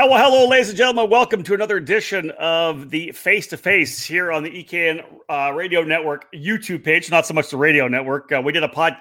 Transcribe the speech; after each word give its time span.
right, 0.00 0.08
well, 0.08 0.30
hello, 0.30 0.48
ladies 0.48 0.70
and 0.70 0.78
gentlemen. 0.78 1.10
Welcome 1.10 1.42
to 1.42 1.52
another 1.52 1.76
edition 1.76 2.30
of 2.38 2.88
the 2.88 3.12
Face 3.12 3.48
to 3.48 3.58
Face 3.58 4.02
here 4.02 4.32
on 4.32 4.42
the 4.42 4.48
EKN 4.48 5.04
uh, 5.28 5.52
Radio 5.52 5.82
Network 5.82 6.32
YouTube 6.32 6.82
page. 6.82 7.10
Not 7.10 7.26
so 7.26 7.34
much 7.34 7.50
the 7.50 7.58
radio 7.58 7.86
network. 7.86 8.32
Uh, 8.32 8.40
we 8.42 8.50
did 8.52 8.62
a 8.62 8.68
pod. 8.68 8.96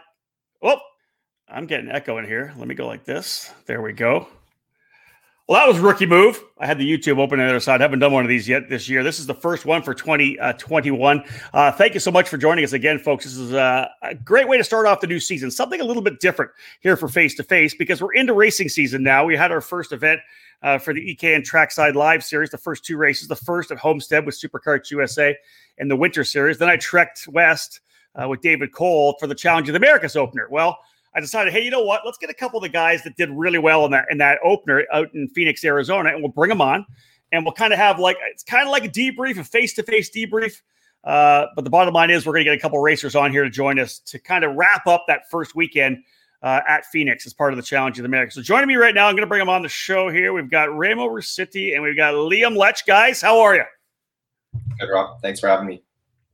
Oh, 0.61 0.77
I'm 1.47 1.67
getting 1.67 1.89
echo 1.89 2.17
in 2.17 2.25
here. 2.25 2.53
Let 2.57 2.67
me 2.67 2.75
go 2.75 2.85
like 2.85 3.05
this. 3.05 3.49
There 3.65 3.81
we 3.81 3.93
go. 3.93 4.27
Well, 5.47 5.59
that 5.59 5.71
was 5.71 5.79
rookie 5.79 6.05
move. 6.05 6.43
I 6.59 6.67
had 6.67 6.77
the 6.77 6.85
YouTube 6.85 7.17
open 7.17 7.39
on 7.39 7.45
the 7.45 7.49
other 7.49 7.59
side. 7.61 7.79
I 7.79 7.85
haven't 7.85 7.99
done 7.99 8.11
one 8.11 8.25
of 8.25 8.29
these 8.29 8.47
yet 8.47 8.69
this 8.69 8.89
year. 8.89 9.01
This 9.01 9.19
is 9.19 9.25
the 9.25 9.33
first 9.33 9.65
one 9.65 9.81
for 9.81 9.93
2021. 9.93 11.17
20, 11.23 11.29
uh, 11.29 11.57
uh, 11.57 11.71
thank 11.71 11.93
you 11.93 12.01
so 12.01 12.11
much 12.11 12.27
for 12.27 12.37
joining 12.37 12.65
us 12.65 12.73
again, 12.73 12.99
folks. 12.99 13.23
This 13.23 13.37
is 13.37 13.53
uh, 13.53 13.87
a 14.01 14.15
great 14.15 14.49
way 14.49 14.57
to 14.57 14.65
start 14.65 14.85
off 14.85 14.99
the 14.99 15.07
new 15.07 15.19
season. 15.19 15.49
Something 15.49 15.79
a 15.79 15.85
little 15.85 16.03
bit 16.03 16.19
different 16.19 16.51
here 16.81 16.97
for 16.97 17.07
Face 17.07 17.35
to 17.35 17.43
Face 17.43 17.73
because 17.73 18.01
we're 18.01 18.13
into 18.13 18.33
racing 18.33 18.67
season 18.67 19.01
now. 19.01 19.23
We 19.23 19.37
had 19.37 19.51
our 19.51 19.61
first 19.61 19.93
event 19.93 20.19
uh, 20.61 20.77
for 20.77 20.93
the 20.93 21.15
EKN 21.15 21.43
Trackside 21.43 21.95
Live 21.95 22.23
Series, 22.23 22.49
the 22.49 22.57
first 22.57 22.83
two 22.83 22.97
races, 22.97 23.27
the 23.27 23.35
first 23.35 23.71
at 23.71 23.77
Homestead 23.77 24.25
with 24.25 24.39
SuperKarts 24.39 24.91
USA 24.91 25.35
and 25.77 25.89
the 25.89 25.95
Winter 25.95 26.23
Series. 26.23 26.57
Then 26.57 26.69
I 26.69 26.75
trekked 26.75 27.27
west 27.27 27.79
uh, 28.15 28.27
with 28.27 28.41
David 28.41 28.73
Cole 28.73 29.15
for 29.19 29.27
the 29.27 29.35
Challenge 29.35 29.69
of 29.69 29.73
the 29.73 29.77
Americas 29.77 30.15
opener. 30.15 30.47
Well, 30.49 30.77
I 31.15 31.21
decided, 31.21 31.53
hey, 31.53 31.63
you 31.63 31.71
know 31.71 31.83
what? 31.83 32.01
Let's 32.05 32.17
get 32.17 32.29
a 32.29 32.33
couple 32.33 32.57
of 32.57 32.63
the 32.63 32.69
guys 32.69 33.03
that 33.03 33.15
did 33.17 33.29
really 33.31 33.57
well 33.57 33.85
in 33.85 33.91
that 33.91 34.05
in 34.11 34.17
that 34.19 34.39
opener 34.43 34.85
out 34.93 35.13
in 35.13 35.27
Phoenix, 35.29 35.63
Arizona, 35.63 36.09
and 36.09 36.21
we'll 36.21 36.31
bring 36.31 36.49
them 36.49 36.61
on, 36.61 36.85
and 37.31 37.43
we'll 37.43 37.53
kind 37.53 37.73
of 37.73 37.79
have 37.79 37.99
like 37.99 38.17
it's 38.31 38.43
kind 38.43 38.67
of 38.67 38.71
like 38.71 38.85
a 38.85 38.89
debrief, 38.89 39.37
a 39.37 39.43
face 39.43 39.73
to 39.75 39.83
face 39.83 40.09
debrief. 40.11 40.61
Uh, 41.03 41.47
but 41.55 41.63
the 41.63 41.69
bottom 41.69 41.93
line 41.93 42.09
is, 42.09 42.25
we're 42.25 42.33
going 42.33 42.45
to 42.45 42.51
get 42.51 42.57
a 42.57 42.61
couple 42.61 42.77
racers 42.79 43.15
on 43.15 43.31
here 43.31 43.43
to 43.43 43.49
join 43.49 43.79
us 43.79 43.99
to 43.99 44.19
kind 44.19 44.43
of 44.43 44.55
wrap 44.55 44.85
up 44.85 45.05
that 45.07 45.21
first 45.31 45.55
weekend 45.55 45.97
uh, 46.41 46.61
at 46.67 46.85
Phoenix 46.85 47.25
as 47.25 47.33
part 47.33 47.53
of 47.53 47.57
the 47.57 47.63
Challenge 47.63 47.97
of 47.99 48.03
the 48.03 48.07
Americas. 48.07 48.35
So 48.35 48.41
joining 48.41 48.67
me 48.67 48.75
right 48.75 48.95
now, 48.95 49.07
I'm 49.07 49.15
going 49.15 49.23
to 49.23 49.27
bring 49.27 49.39
them 49.39 49.49
on 49.49 49.61
the 49.61 49.69
show 49.69 50.09
here. 50.09 50.33
We've 50.33 50.49
got 50.49 50.75
Ramo 50.75 51.07
Ruscitti 51.07 51.73
and 51.73 51.83
we've 51.83 51.97
got 51.97 52.13
Liam 52.13 52.55
Lech. 52.55 52.85
Guys, 52.85 53.21
how 53.21 53.39
are 53.39 53.55
you? 53.55 53.63
Good, 54.79 54.89
Rob. 54.91 55.21
Thanks 55.21 55.39
for 55.39 55.47
having 55.47 55.67
me. 55.67 55.83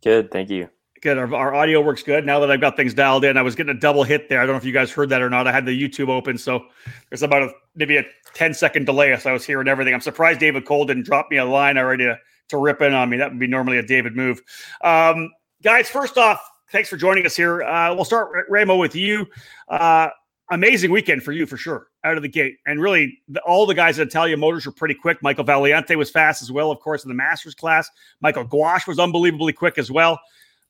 Good, 0.03 0.31
thank 0.31 0.49
you. 0.49 0.69
Good. 1.01 1.17
Our, 1.17 1.33
our, 1.35 1.53
audio 1.53 1.81
works 1.81 2.03
good. 2.03 2.25
Now 2.25 2.39
that 2.39 2.49
I've 2.49 2.61
got 2.61 2.75
things 2.77 2.93
dialed 2.93 3.25
in, 3.25 3.37
I 3.37 3.41
was 3.41 3.55
getting 3.55 3.75
a 3.75 3.79
double 3.79 4.03
hit 4.03 4.29
there. 4.29 4.41
I 4.41 4.45
don't 4.45 4.53
know 4.53 4.57
if 4.57 4.65
you 4.65 4.71
guys 4.71 4.91
heard 4.91 5.09
that 5.09 5.21
or 5.21 5.29
not. 5.29 5.47
I 5.47 5.51
had 5.51 5.65
the 5.65 5.71
YouTube 5.71 6.09
open, 6.09 6.37
so 6.37 6.65
there's 7.09 7.21
about 7.21 7.43
a, 7.43 7.51
maybe 7.75 7.97
a 7.97 8.03
10 8.33 8.53
second 8.53 8.85
delay 8.85 9.15
so 9.17 9.29
I 9.29 9.33
was 9.33 9.45
hearing 9.45 9.67
everything. 9.67 9.93
I'm 9.93 10.01
surprised 10.01 10.39
David 10.39 10.65
Cole 10.65 10.85
didn't 10.85 11.03
drop 11.05 11.27
me 11.29 11.37
a 11.37 11.45
line 11.45 11.77
already 11.77 12.05
to, 12.05 12.17
to 12.49 12.57
rip 12.57 12.81
in 12.81 12.93
on 12.93 13.09
me. 13.09 13.17
That 13.17 13.29
would 13.31 13.39
be 13.39 13.47
normally 13.47 13.77
a 13.77 13.83
David 13.83 14.15
move. 14.15 14.41
Um, 14.83 15.31
guys, 15.61 15.89
first 15.89 16.17
off, 16.17 16.39
thanks 16.75 16.89
for 16.89 16.97
joining 16.97 17.25
us 17.25 17.35
here. 17.35 17.63
Uh, 17.63 17.95
we'll 17.95 18.05
start, 18.05 18.45
Ramo, 18.49 18.75
with 18.75 18.95
you. 18.95 19.25
Uh, 19.69 20.09
amazing 20.51 20.91
weekend 20.91 21.23
for 21.23 21.31
you 21.31 21.47
for 21.47 21.57
sure 21.57 21.87
out 22.03 22.17
of 22.17 22.21
the 22.21 22.29
gate 22.29 22.57
and 22.67 22.79
really 22.79 23.17
the, 23.27 23.41
all 23.41 23.65
the 23.65 23.73
guys 23.73 23.97
at 23.97 24.05
Italia 24.05 24.37
Motors 24.37 24.63
were 24.63 24.71
pretty 24.71 24.93
quick 24.93 25.17
Michael 25.23 25.43
Valiante 25.43 25.95
was 25.95 26.11
fast 26.11 26.43
as 26.43 26.51
well 26.51 26.69
of 26.69 26.79
course 26.79 27.03
in 27.03 27.09
the 27.09 27.15
masters 27.15 27.55
class 27.55 27.89
Michael 28.21 28.43
Gouache 28.43 28.83
was 28.87 28.99
unbelievably 28.99 29.53
quick 29.53 29.79
as 29.79 29.89
well 29.89 30.19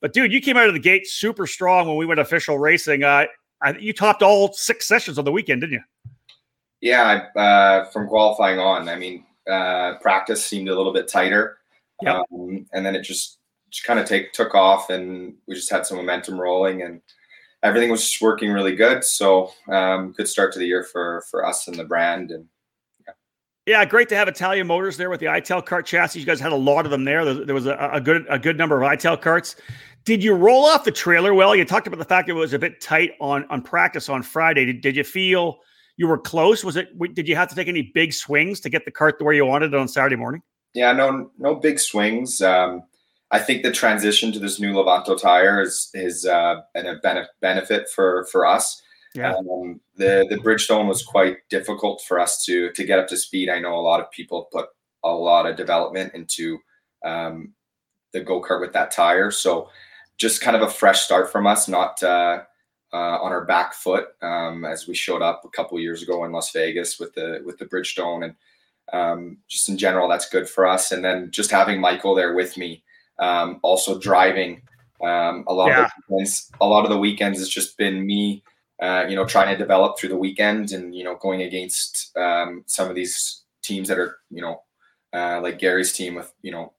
but 0.01 0.13
dude, 0.13 0.31
you 0.31 0.39
came 0.39 0.55
out 0.55 0.67
of 0.67 0.73
the 0.73 0.79
gate 0.79 1.07
super 1.07 1.47
strong 1.47 1.87
when 1.87 1.97
we 1.97 2.05
went 2.05 2.19
official 2.19 2.59
racing. 2.59 3.03
Uh, 3.03 3.25
I, 3.61 3.75
you 3.77 3.93
topped 3.93 4.21
all 4.21 4.53
six 4.53 4.87
sessions 4.87 5.17
on 5.17 5.25
the 5.25 5.31
weekend, 5.31 5.61
didn't 5.61 5.73
you? 5.73 5.81
Yeah, 6.81 7.27
uh, 7.35 7.85
from 7.85 8.07
qualifying 8.07 8.59
on. 8.59 8.87
I 8.87 8.97
mean, 8.97 9.25
uh, 9.49 9.95
practice 10.01 10.45
seemed 10.45 10.69
a 10.69 10.75
little 10.75 10.93
bit 10.93 11.07
tighter, 11.07 11.57
yep. 12.03 12.23
um, 12.31 12.67
and 12.73 12.85
then 12.85 12.95
it 12.95 13.01
just, 13.01 13.39
just 13.75 13.85
kind 13.85 13.99
of 13.99 14.05
take 14.07 14.31
took 14.31 14.55
off, 14.55 14.89
and 14.89 15.33
we 15.47 15.55
just 15.55 15.69
had 15.69 15.85
some 15.85 15.97
momentum 15.97 16.39
rolling, 16.39 16.81
and 16.81 17.01
everything 17.61 17.91
was 17.91 18.01
just 18.01 18.21
working 18.21 18.51
really 18.51 18.75
good. 18.75 19.03
So, 19.03 19.51
um, 19.69 20.13
good 20.13 20.29
start 20.29 20.53
to 20.53 20.59
the 20.59 20.65
year 20.65 20.83
for 20.83 21.23
for 21.29 21.45
us 21.45 21.67
and 21.67 21.77
the 21.77 21.83
brand, 21.83 22.31
and 22.31 22.47
yeah, 23.65 23.83
great 23.83 24.09
to 24.09 24.15
have 24.15 24.27
Italian 24.27 24.67
Motors 24.67 24.95
there 24.95 25.09
with 25.09 25.19
the 25.19 25.25
Italkart 25.25 25.85
chassis. 25.85 26.19
You 26.19 26.25
guys 26.25 26.39
had 26.39 26.51
a 26.51 26.55
lot 26.55 26.85
of 26.85 26.91
them 26.91 27.03
there. 27.03 27.25
There 27.33 27.55
was 27.55 27.65
a, 27.65 27.89
a 27.91 27.99
good 27.99 28.25
a 28.29 28.39
good 28.39 28.57
number 28.57 28.81
of 28.81 28.89
Italkarts. 28.89 29.55
Did 30.05 30.23
you 30.23 30.35
roll 30.35 30.65
off 30.65 30.83
the 30.85 30.91
trailer 30.91 31.33
well? 31.33 31.55
You 31.55 31.65
talked 31.65 31.87
about 31.87 31.97
the 31.97 32.05
fact 32.05 32.29
it 32.29 32.33
was 32.33 32.53
a 32.53 32.59
bit 32.59 32.79
tight 32.79 33.13
on 33.19 33.45
on 33.49 33.61
practice 33.61 34.07
on 34.07 34.23
Friday. 34.23 34.65
Did, 34.65 34.81
did 34.81 34.95
you 34.95 35.03
feel 35.03 35.57
you 35.97 36.07
were 36.07 36.19
close? 36.19 36.63
Was 36.63 36.77
it? 36.77 36.97
Did 37.13 37.27
you 37.27 37.35
have 37.35 37.49
to 37.49 37.55
take 37.55 37.67
any 37.67 37.91
big 37.93 38.13
swings 38.13 38.61
to 38.61 38.69
get 38.69 38.85
the 38.85 38.91
cart 38.91 39.19
to 39.19 39.25
where 39.25 39.33
you 39.33 39.45
wanted 39.45 39.73
it 39.73 39.77
on 39.77 39.87
Saturday 39.89 40.15
morning? 40.15 40.41
Yeah, 40.75 40.91
no, 40.91 41.31
no 41.39 41.55
big 41.55 41.79
swings. 41.79 42.41
Um, 42.41 42.83
I 43.31 43.39
think 43.39 43.63
the 43.63 43.71
transition 43.71 44.31
to 44.31 44.39
this 44.39 44.59
new 44.59 44.73
Levanto 44.73 45.19
tire 45.19 45.61
is 45.61 45.89
is 45.93 46.25
uh, 46.25 46.61
a 46.75 46.95
benefit 47.41 47.89
for 47.89 48.25
for 48.31 48.45
us. 48.45 48.81
Yeah. 49.13 49.33
Um, 49.33 49.79
the 49.95 50.25
the 50.29 50.37
Bridgestone 50.37 50.87
was 50.87 51.03
quite 51.03 51.37
difficult 51.49 52.03
for 52.07 52.19
us 52.19 52.43
to 52.45 52.71
to 52.73 52.83
get 52.83 52.99
up 52.99 53.07
to 53.07 53.17
speed. 53.17 53.49
I 53.49 53.59
know 53.59 53.75
a 53.75 53.81
lot 53.81 54.01
of 54.01 54.11
people 54.11 54.49
put 54.51 54.67
a 55.03 55.11
lot 55.11 55.45
of 55.45 55.55
development 55.55 56.13
into 56.13 56.59
um, 57.03 57.53
the 58.11 58.21
go 58.21 58.41
kart 58.41 58.61
with 58.61 58.73
that 58.73 58.91
tire, 58.91 59.31
so 59.31 59.69
just 60.17 60.41
kind 60.41 60.55
of 60.55 60.61
a 60.61 60.69
fresh 60.69 61.01
start 61.01 61.31
from 61.31 61.47
us, 61.47 61.67
not 61.67 62.01
uh, 62.03 62.41
uh, 62.93 63.19
on 63.21 63.31
our 63.31 63.45
back 63.45 63.73
foot 63.73 64.07
um, 64.21 64.65
as 64.65 64.87
we 64.87 64.95
showed 64.95 65.21
up 65.21 65.43
a 65.43 65.49
couple 65.49 65.79
years 65.79 66.01
ago 66.01 66.23
in 66.23 66.31
Las 66.31 66.51
Vegas 66.51 66.99
with 66.99 67.13
the 67.13 67.41
with 67.45 67.57
the 67.57 67.65
Bridgestone, 67.65 68.25
and 68.25 68.35
um, 68.93 69.37
just 69.47 69.69
in 69.69 69.77
general, 69.77 70.07
that's 70.07 70.29
good 70.29 70.47
for 70.47 70.65
us. 70.65 70.91
And 70.91 71.03
then 71.03 71.31
just 71.31 71.51
having 71.51 71.81
Michael 71.81 72.15
there 72.15 72.35
with 72.35 72.55
me, 72.57 72.83
um, 73.19 73.59
also 73.63 73.99
driving 73.99 74.61
um, 75.03 75.43
a 75.47 75.53
lot 75.53 75.67
yeah. 75.67 75.85
of 75.85 75.91
the 75.91 76.15
weekends. 76.15 76.51
A 76.61 76.65
lot 76.65 76.85
of 76.85 76.91
the 76.91 76.97
weekends 76.97 77.39
has 77.39 77.49
just 77.49 77.77
been 77.77 78.05
me 78.05 78.43
uh, 78.81 79.05
you 79.07 79.15
know, 79.15 79.25
trying 79.25 79.47
to 79.47 79.57
develop 79.57 79.97
through 79.97 80.09
the 80.09 80.17
weekend 80.17 80.71
and, 80.71 80.93
you 80.93 81.03
know, 81.03 81.15
going 81.15 81.43
against 81.43 82.15
um, 82.17 82.63
some 82.65 82.89
of 82.89 82.95
these 82.95 83.43
teams 83.63 83.87
that 83.87 83.99
are, 83.99 84.17
you 84.29 84.41
know, 84.41 84.61
uh, 85.13 85.39
like 85.41 85.59
Gary's 85.59 85.93
team 85.93 86.15
with, 86.15 86.33
you 86.41 86.51
know, 86.51 86.73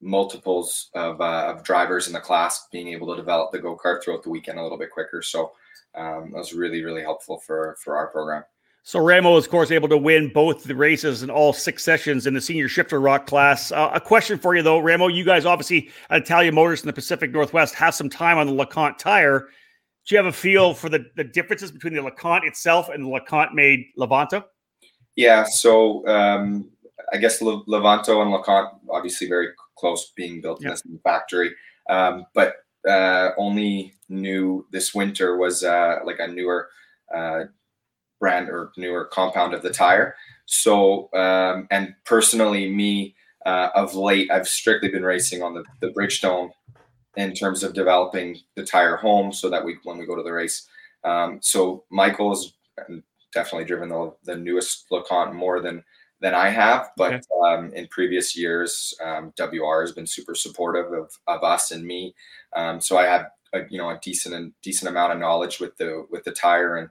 multiples 0.00 0.90
of, 0.94 1.20
uh, 1.20 1.54
of 1.54 1.64
drivers 1.64 2.06
in 2.06 2.12
the 2.12 2.20
class 2.20 2.68
being 2.70 2.88
able 2.88 3.08
to 3.08 3.16
develop 3.16 3.50
the 3.50 3.58
go-kart 3.58 4.02
throughout 4.02 4.22
the 4.22 4.30
weekend 4.30 4.58
a 4.58 4.62
little 4.62 4.78
bit 4.78 4.90
quicker. 4.90 5.22
So 5.22 5.52
um, 5.94 6.30
that 6.30 6.38
was 6.38 6.52
really, 6.52 6.84
really 6.84 7.02
helpful 7.02 7.38
for, 7.38 7.76
for 7.82 7.96
our 7.96 8.08
program. 8.08 8.44
So 8.86 9.00
Ramo 9.00 9.32
was, 9.32 9.46
of 9.46 9.50
course, 9.50 9.70
able 9.70 9.88
to 9.88 9.96
win 9.96 10.30
both 10.32 10.62
the 10.62 10.76
races 10.76 11.22
in 11.22 11.30
all 11.30 11.52
six 11.52 11.82
sessions 11.82 12.26
in 12.26 12.34
the 12.34 12.40
senior 12.40 12.68
shifter 12.68 13.00
ROK 13.00 13.26
class. 13.26 13.72
Uh, 13.72 13.90
a 13.94 14.00
question 14.00 14.38
for 14.38 14.54
you, 14.54 14.62
though, 14.62 14.78
Ramo. 14.78 15.08
You 15.08 15.24
guys 15.24 15.46
obviously 15.46 15.90
at 16.10 16.22
Italia 16.22 16.52
Motors 16.52 16.82
in 16.82 16.86
the 16.86 16.92
Pacific 16.92 17.32
Northwest 17.32 17.74
have 17.74 17.94
some 17.94 18.10
time 18.10 18.36
on 18.36 18.46
the 18.46 18.52
LeCont 18.52 18.98
tire 18.98 19.48
do 20.06 20.14
you 20.14 20.18
have 20.18 20.26
a 20.26 20.36
feel 20.36 20.74
for 20.74 20.88
the, 20.88 21.06
the 21.16 21.24
differences 21.24 21.72
between 21.72 21.94
the 21.94 22.02
LeCont 22.02 22.46
itself 22.46 22.88
and 22.90 23.04
the 23.04 23.08
LeCont 23.08 23.54
made 23.54 23.86
Levanto? 23.98 24.44
Yeah, 25.16 25.44
so 25.44 26.06
um, 26.06 26.70
I 27.12 27.16
guess 27.16 27.40
Le- 27.40 27.64
Levanto 27.64 28.20
and 28.20 28.32
LeCont 28.32 28.70
obviously 28.90 29.28
very 29.28 29.48
close, 29.78 30.12
being 30.14 30.40
built 30.40 30.62
in 30.62 30.70
the 30.70 30.76
same 30.76 31.00
factory. 31.02 31.52
Um, 31.88 32.26
but 32.34 32.56
uh, 32.88 33.30
only 33.38 33.94
new 34.10 34.66
this 34.70 34.94
winter 34.94 35.38
was 35.38 35.64
uh, 35.64 36.00
like 36.04 36.18
a 36.18 36.28
newer 36.28 36.68
uh, 37.14 37.44
brand 38.20 38.48
or 38.48 38.72
newer 38.76 39.04
compound 39.06 39.54
of 39.54 39.62
the 39.62 39.70
tire. 39.70 40.16
So, 40.46 41.10
um, 41.14 41.66
and 41.70 41.94
personally, 42.04 42.70
me 42.70 43.14
uh, 43.46 43.70
of 43.74 43.94
late, 43.94 44.30
I've 44.30 44.48
strictly 44.48 44.88
been 44.88 45.04
racing 45.04 45.42
on 45.42 45.54
the, 45.54 45.64
the 45.80 45.92
Bridgestone 45.92 46.50
in 47.16 47.32
terms 47.32 47.62
of 47.62 47.74
developing 47.74 48.38
the 48.56 48.64
tire 48.64 48.96
home 48.96 49.32
so 49.32 49.48
that 49.50 49.64
we 49.64 49.78
when 49.84 49.98
we 49.98 50.06
go 50.06 50.16
to 50.16 50.22
the 50.22 50.32
race. 50.32 50.66
Um, 51.04 51.38
so 51.42 51.84
Michael's 51.90 52.54
definitely 53.32 53.64
driven 53.64 53.88
the, 53.88 54.14
the 54.24 54.36
newest 54.36 54.86
LeCont 54.90 55.34
more 55.34 55.60
than 55.60 55.84
than 56.20 56.34
I 56.34 56.48
have, 56.48 56.90
but 56.96 57.14
okay. 57.14 57.22
um, 57.46 57.72
in 57.74 57.86
previous 57.88 58.34
years, 58.36 58.94
um, 59.04 59.32
WR 59.38 59.82
has 59.82 59.92
been 59.92 60.06
super 60.06 60.34
supportive 60.34 60.90
of, 60.92 61.10
of 61.26 61.44
us 61.44 61.70
and 61.70 61.84
me. 61.84 62.14
Um, 62.56 62.80
so 62.80 62.96
I 62.96 63.04
have 63.04 63.26
a, 63.52 63.60
you 63.68 63.78
know 63.78 63.90
a 63.90 63.98
decent 64.02 64.34
and 64.34 64.52
decent 64.62 64.88
amount 64.88 65.12
of 65.12 65.18
knowledge 65.18 65.60
with 65.60 65.76
the 65.76 66.06
with 66.10 66.24
the 66.24 66.32
tire 66.32 66.76
and 66.76 66.88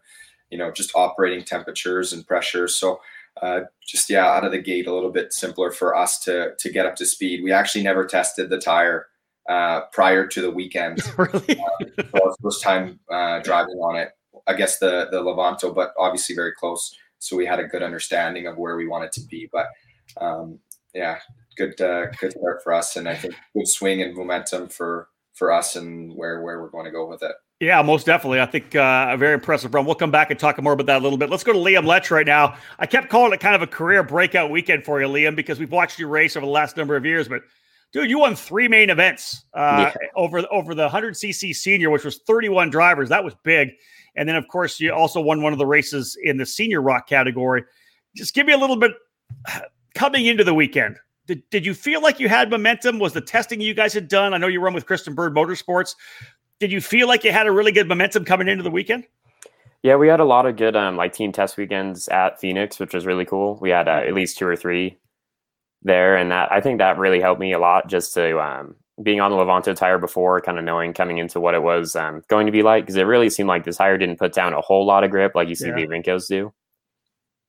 you 0.54 0.60
know 0.60 0.72
just 0.72 0.92
operating 0.94 1.44
temperatures 1.44 2.14
and 2.14 2.28
pressures. 2.28 2.76
So 2.76 3.02
uh, 3.42 3.62
just 3.82 4.08
yeah, 4.08 4.28
out 4.28 4.46
of 4.46 4.52
the 4.52 4.62
gate, 4.62 4.86
a 4.86 4.94
little 4.94 5.10
bit 5.10 5.34
simpler 5.34 5.72
for 5.72 5.96
us 5.96 6.20
to 6.20 6.54
to 6.60 6.72
get 6.72 6.86
up 6.86 6.96
to 6.98 7.08
speed. 7.08 7.44
We 7.44 7.52
actually 7.52 7.84
never 7.84 8.06
tested 8.06 8.52
the 8.52 8.60
tire 8.60 9.08
uh, 9.50 9.82
prior 9.92 10.28
to 10.28 10.42
the 10.42 10.52
weekend. 10.52 11.00
really? 11.18 11.60
uh, 11.60 12.34
first 12.40 12.62
time 12.62 13.00
uh, 13.12 13.40
driving 13.40 13.78
on 13.78 13.96
it. 13.96 14.12
I 14.46 14.54
guess 14.54 14.78
the 14.78 15.08
the 15.10 15.22
Levanto, 15.22 15.74
but 15.74 15.96
obviously 15.98 16.36
very 16.36 16.54
close. 16.54 16.96
So 17.18 17.36
we 17.36 17.48
had 17.48 17.60
a 17.60 17.68
good 17.68 17.82
understanding 17.82 18.46
of 18.46 18.58
where 18.58 18.76
we 18.76 18.88
wanted 18.88 19.12
to 19.14 19.22
be. 19.22 19.50
But 19.52 19.70
um, 20.22 20.60
yeah, 20.94 21.18
good 21.58 21.82
uh, 21.82 22.12
good 22.22 22.34
start 22.34 22.62
for 22.64 22.74
us, 22.74 22.96
and 22.96 23.10
I 23.10 23.16
think 23.16 23.34
good 23.56 23.68
swing 23.68 24.04
and 24.04 24.16
momentum 24.16 24.70
for 24.70 25.10
for 25.34 25.52
us 25.52 25.76
and 25.76 26.16
where 26.16 26.44
where 26.44 26.62
we're 26.62 26.70
going 26.70 26.86
to 26.86 26.92
go 26.92 27.08
with 27.08 27.24
it. 27.24 27.34
Yeah, 27.64 27.82
most 27.82 28.06
definitely. 28.06 28.42
I 28.42 28.46
think 28.46 28.76
uh, 28.76 29.08
a 29.12 29.18
very 29.18 29.36
impressive 29.36 29.74
run. 29.74 29.86
We'll 29.86 29.96
come 29.96 30.12
back 30.12 30.30
and 30.30 30.38
talk 30.38 30.62
more 30.62 30.74
about 30.74 30.86
that 30.88 31.00
a 31.00 31.04
little 31.04 31.18
bit. 31.18 31.30
Let's 31.30 31.46
go 31.46 31.54
to 31.54 31.60
Liam 31.60 31.86
Letch 31.86 32.12
right 32.12 32.26
now. 32.26 32.58
I 32.78 32.86
kept 32.86 33.10
calling 33.10 33.32
it 33.32 33.40
kind 33.40 33.56
of 33.56 33.62
a 33.62 33.68
career 33.68 34.04
breakout 34.04 34.52
weekend 34.52 34.84
for 34.84 35.02
you, 35.02 35.08
Liam, 35.08 35.34
because 35.34 35.60
we've 35.60 35.72
watched 35.72 35.98
you 35.98 36.10
race 36.10 36.36
over 36.36 36.46
the 36.46 36.52
last 36.52 36.76
number 36.76 36.98
of 36.98 37.06
years, 37.06 37.30
but 37.30 37.42
dude, 37.94 38.10
you 38.10 38.20
won 38.20 38.36
three 38.36 38.68
main 38.68 38.90
events 38.90 39.46
uh, 39.54 39.92
yeah. 39.96 40.08
over 40.18 40.44
over 40.52 40.76
the 40.76 40.90
100cc 40.90 41.56
senior, 41.56 41.90
which 41.90 42.04
was 42.04 42.18
31 42.28 42.70
drivers. 42.70 43.08
That 43.08 43.24
was 43.24 43.34
big. 43.44 43.70
And 44.18 44.28
then, 44.28 44.36
of 44.36 44.46
course, 44.50 44.82
you 44.82 44.94
also 44.94 45.22
won 45.22 45.42
one 45.42 45.54
of 45.54 45.60
the 45.60 45.66
races 45.66 46.18
in 46.22 46.36
the 46.36 46.46
senior 46.46 46.82
ROK 46.82 47.08
category. 47.08 47.64
Just 48.14 48.36
give 48.36 48.46
me 48.46 48.52
a 48.52 48.58
little 48.58 48.76
bit 48.76 48.92
coming 49.96 50.26
into 50.26 50.44
the 50.44 50.54
weekend, 50.54 50.98
did, 51.28 51.50
did 51.50 51.66
you 51.66 51.74
feel 51.74 52.02
like 52.02 52.20
you 52.20 52.28
had 52.28 52.50
momentum? 52.50 53.00
Was 53.00 53.14
the 53.14 53.22
testing 53.22 53.62
you 53.62 53.74
guys 53.74 53.94
had 53.94 54.10
done? 54.10 54.34
I 54.34 54.38
know 54.38 54.48
you 54.48 54.60
run 54.60 54.74
with 54.74 54.86
Christian 54.86 55.16
Bird 55.16 55.34
Motorsports. 55.34 55.96
Did 56.64 56.72
you 56.72 56.80
feel 56.80 57.10
like 57.10 57.26
you 57.26 57.34
had 57.34 57.46
a 57.46 57.52
really 57.52 57.74
good 57.74 57.90
momentum 57.90 58.24
coming 58.24 58.48
into 58.48 58.64
the 58.64 58.72
weekend? 58.72 59.04
Yeah, 59.82 59.98
we 59.98 60.08
had 60.08 60.22
a 60.22 60.24
lot 60.24 60.46
of 60.46 60.56
good 60.56 60.78
um, 60.78 60.96
like 60.96 61.12
team 61.12 61.34
test 61.34 61.58
weekends 61.58 62.08
at 62.08 62.40
Phoenix, 62.40 62.80
which 62.80 62.94
was 62.94 63.06
really 63.06 63.26
cool. 63.26 63.58
We 63.60 63.70
had 63.70 63.90
uh, 63.90 64.04
at 64.08 64.14
least 64.14 64.38
two 64.38 64.48
or 64.48 64.56
three 64.56 64.98
there, 65.82 66.16
and 66.16 66.32
that 66.32 66.54
I 66.54 66.62
think 66.62 66.78
that 66.78 66.98
really 66.98 67.20
helped 67.20 67.42
me 67.42 67.52
a 67.52 67.60
lot 67.60 67.90
just 67.90 68.14
to 68.14 68.40
um, 68.40 68.76
being 69.04 69.20
on 69.20 69.30
the 69.30 69.36
Levanto 69.36 69.76
tire 69.76 69.98
before, 69.98 70.40
kind 70.40 70.58
of 70.58 70.64
knowing 70.64 70.94
coming 70.94 71.18
into 71.18 71.42
what 71.42 71.54
it 71.54 71.62
was 71.62 71.98
um, 71.98 72.22
going 72.30 72.46
to 72.46 72.54
be 72.54 72.64
like, 72.64 72.86
because 72.86 72.96
it 72.96 73.04
really 73.04 73.30
seemed 73.30 73.50
like 73.50 73.66
this 73.66 73.76
tire 73.76 73.98
didn't 73.98 74.20
put 74.20 74.32
down 74.32 74.54
a 74.54 74.62
whole 74.62 74.86
lot 74.86 75.04
of 75.04 75.12
grip 75.12 75.36
like 75.36 75.50
you 75.50 75.56
see 75.56 75.68
yeah. 75.68 75.76
the 75.76 75.88
Rincos 75.88 76.30
do. 76.30 76.54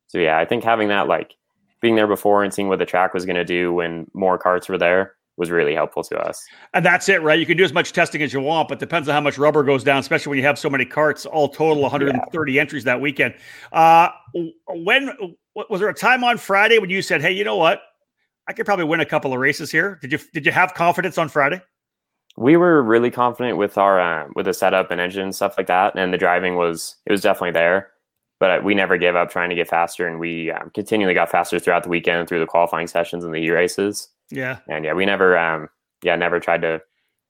So 0.09 0.19
yeah, 0.19 0.37
I 0.41 0.45
think 0.45 0.65
having 0.65 0.89
that 0.89 1.07
like 1.07 1.37
being 1.81 1.95
there 1.95 2.09
before 2.09 2.43
and 2.43 2.53
seeing 2.53 2.67
what 2.67 2.81
the 2.81 2.85
track 2.85 3.15
was 3.15 3.27
going 3.27 3.37
to 3.37 3.45
do 3.45 3.73
when 3.73 4.11
more 4.13 4.39
carts 4.39 4.69
were 4.69 4.77
there 4.77 5.15
was 5.37 5.51
really 5.51 5.75
helpful 5.75 6.03
to 6.05 6.17
us. 6.17 6.45
And 6.75 6.85
that's 6.85 7.09
it, 7.09 7.23
right? 7.23 7.39
You 7.39 7.47
can 7.47 7.57
do 7.57 7.65
as 7.65 7.73
much 7.73 7.93
testing 7.93 8.23
as 8.23 8.33
you 8.33 8.41
want, 8.41 8.69
but 8.69 8.79
depends 8.79 9.09
on 9.09 9.15
how 9.15 9.21
much 9.21 9.39
rubber 9.39 9.63
goes 9.63 9.83
down, 9.83 9.99
especially 9.99 10.31
when 10.31 10.39
you 10.39 10.45
have 10.45 10.59
so 10.59 10.71
many 10.71 10.85
carts. 10.85 11.27
All 11.27 11.49
total, 11.49 11.83
130 11.83 12.53
yeah. 12.53 12.61
entries 12.61 12.85
that 12.85 13.01
weekend. 13.01 13.35
Uh, 13.73 14.11
when 14.69 15.11
was 15.55 15.81
there 15.81 15.89
a 15.89 15.95
time 15.95 16.25
on 16.25 16.39
Friday 16.39 16.79
when 16.79 16.91
you 16.91 17.03
said, 17.03 17.21
"Hey, 17.21 17.33
you 17.33 17.45
know 17.45 17.57
what? 17.57 17.83
I 18.47 18.53
could 18.53 18.67
probably 18.67 18.85
win 18.85 19.01
a 19.01 19.07
couple 19.07 19.33
of 19.33 19.39
races 19.39 19.71
here." 19.71 19.99
Did 20.03 20.13
you 20.13 20.19
did 20.33 20.47
you 20.47 20.53
have 20.53 20.75
confidence 20.75 21.19
on 21.19 21.29
Friday? 21.29 21.61
We 22.37 22.57
were 22.57 22.83
really 22.83 23.11
confident 23.11 23.59
with 23.59 23.79
our 23.79 24.01
uh, 24.01 24.29
with 24.35 24.47
the 24.47 24.55
setup 24.55 24.91
and 24.91 25.01
engine 25.01 25.23
and 25.23 25.35
stuff 25.35 25.55
like 25.57 25.67
that, 25.67 25.97
and 25.97 26.13
the 26.13 26.19
driving 26.19 26.57
was 26.57 26.97
it 27.07 27.13
was 27.13 27.21
definitely 27.21 27.53
there. 27.53 27.91
But 28.41 28.65
we 28.65 28.75
never 28.75 28.99
gave 28.99 29.15
up 29.15 29.31
trying 29.31 29.51
to 29.51 29.57
get 29.57 29.69
faster, 29.69 30.07
and 30.07 30.19
we 30.19 30.51
um, 30.51 30.71
continually 30.75 31.15
got 31.15 31.31
faster 31.31 31.59
throughout 31.59 31.85
the 31.85 31.89
weekend 31.89 32.29
through 32.29 32.41
the 32.41 32.47
qualifying 32.47 32.89
sessions 32.89 33.25
and 33.25 33.33
the 33.33 33.39
E 33.39 33.51
races. 33.51 34.09
Yeah. 34.35 34.59
And 34.69 34.85
yeah, 34.85 34.93
we 34.93 35.07
never, 35.07 35.39
um, 35.39 35.69
yeah, 36.03 36.17
never 36.17 36.41
tried 36.41 36.63
to 36.63 36.83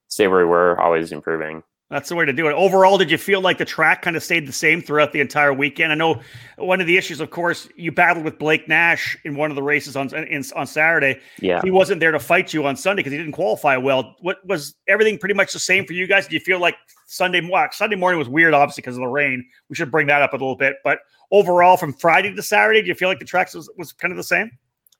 stay 0.08 0.26
where 0.28 0.38
we 0.38 0.44
were, 0.44 0.80
always 0.80 1.12
improving. 1.12 1.62
That's 1.90 2.08
the 2.08 2.16
way 2.16 2.24
to 2.24 2.32
do 2.32 2.48
it. 2.48 2.54
Overall, 2.54 2.96
did 2.96 3.10
you 3.10 3.18
feel 3.18 3.40
like 3.40 3.58
the 3.58 3.64
track 3.64 4.02
kind 4.02 4.16
of 4.16 4.22
stayed 4.22 4.48
the 4.48 4.52
same 4.52 4.80
throughout 4.80 5.12
the 5.12 5.20
entire 5.20 5.52
weekend? 5.52 5.92
I 5.92 5.94
know 5.94 6.20
one 6.56 6.80
of 6.80 6.86
the 6.86 6.96
issues, 6.96 7.20
of 7.20 7.30
course, 7.30 7.68
you 7.76 7.92
battled 7.92 8.24
with 8.24 8.38
Blake 8.38 8.66
Nash 8.68 9.16
in 9.24 9.36
one 9.36 9.50
of 9.50 9.54
the 9.54 9.62
races 9.62 9.94
on 9.94 10.12
in, 10.14 10.42
on 10.56 10.66
Saturday. 10.66 11.20
Yeah, 11.40 11.60
he 11.62 11.70
wasn't 11.70 12.00
there 12.00 12.10
to 12.10 12.18
fight 12.18 12.54
you 12.54 12.66
on 12.66 12.74
Sunday 12.74 13.00
because 13.00 13.12
he 13.12 13.18
didn't 13.18 13.32
qualify 13.32 13.76
well. 13.76 14.16
What 14.20 14.38
was 14.46 14.74
everything 14.88 15.18
pretty 15.18 15.34
much 15.34 15.52
the 15.52 15.58
same 15.58 15.84
for 15.84 15.92
you 15.92 16.06
guys? 16.06 16.24
Did 16.24 16.32
you 16.32 16.40
feel 16.40 16.58
like 16.58 16.74
Sunday 17.06 17.46
well, 17.48 17.68
Sunday 17.70 17.96
morning 17.96 18.18
was 18.18 18.28
weird, 18.28 18.54
obviously 18.54 18.80
because 18.80 18.96
of 18.96 19.02
the 19.02 19.06
rain. 19.08 19.46
We 19.68 19.76
should 19.76 19.90
bring 19.90 20.06
that 20.06 20.22
up 20.22 20.32
a 20.32 20.36
little 20.36 20.56
bit. 20.56 20.76
But 20.82 21.00
overall, 21.30 21.76
from 21.76 21.92
Friday 21.92 22.34
to 22.34 22.42
Saturday, 22.42 22.80
do 22.80 22.88
you 22.88 22.94
feel 22.94 23.08
like 23.08 23.18
the 23.18 23.24
tracks 23.24 23.54
was, 23.54 23.70
was 23.76 23.92
kind 23.92 24.10
of 24.10 24.16
the 24.16 24.24
same? 24.24 24.50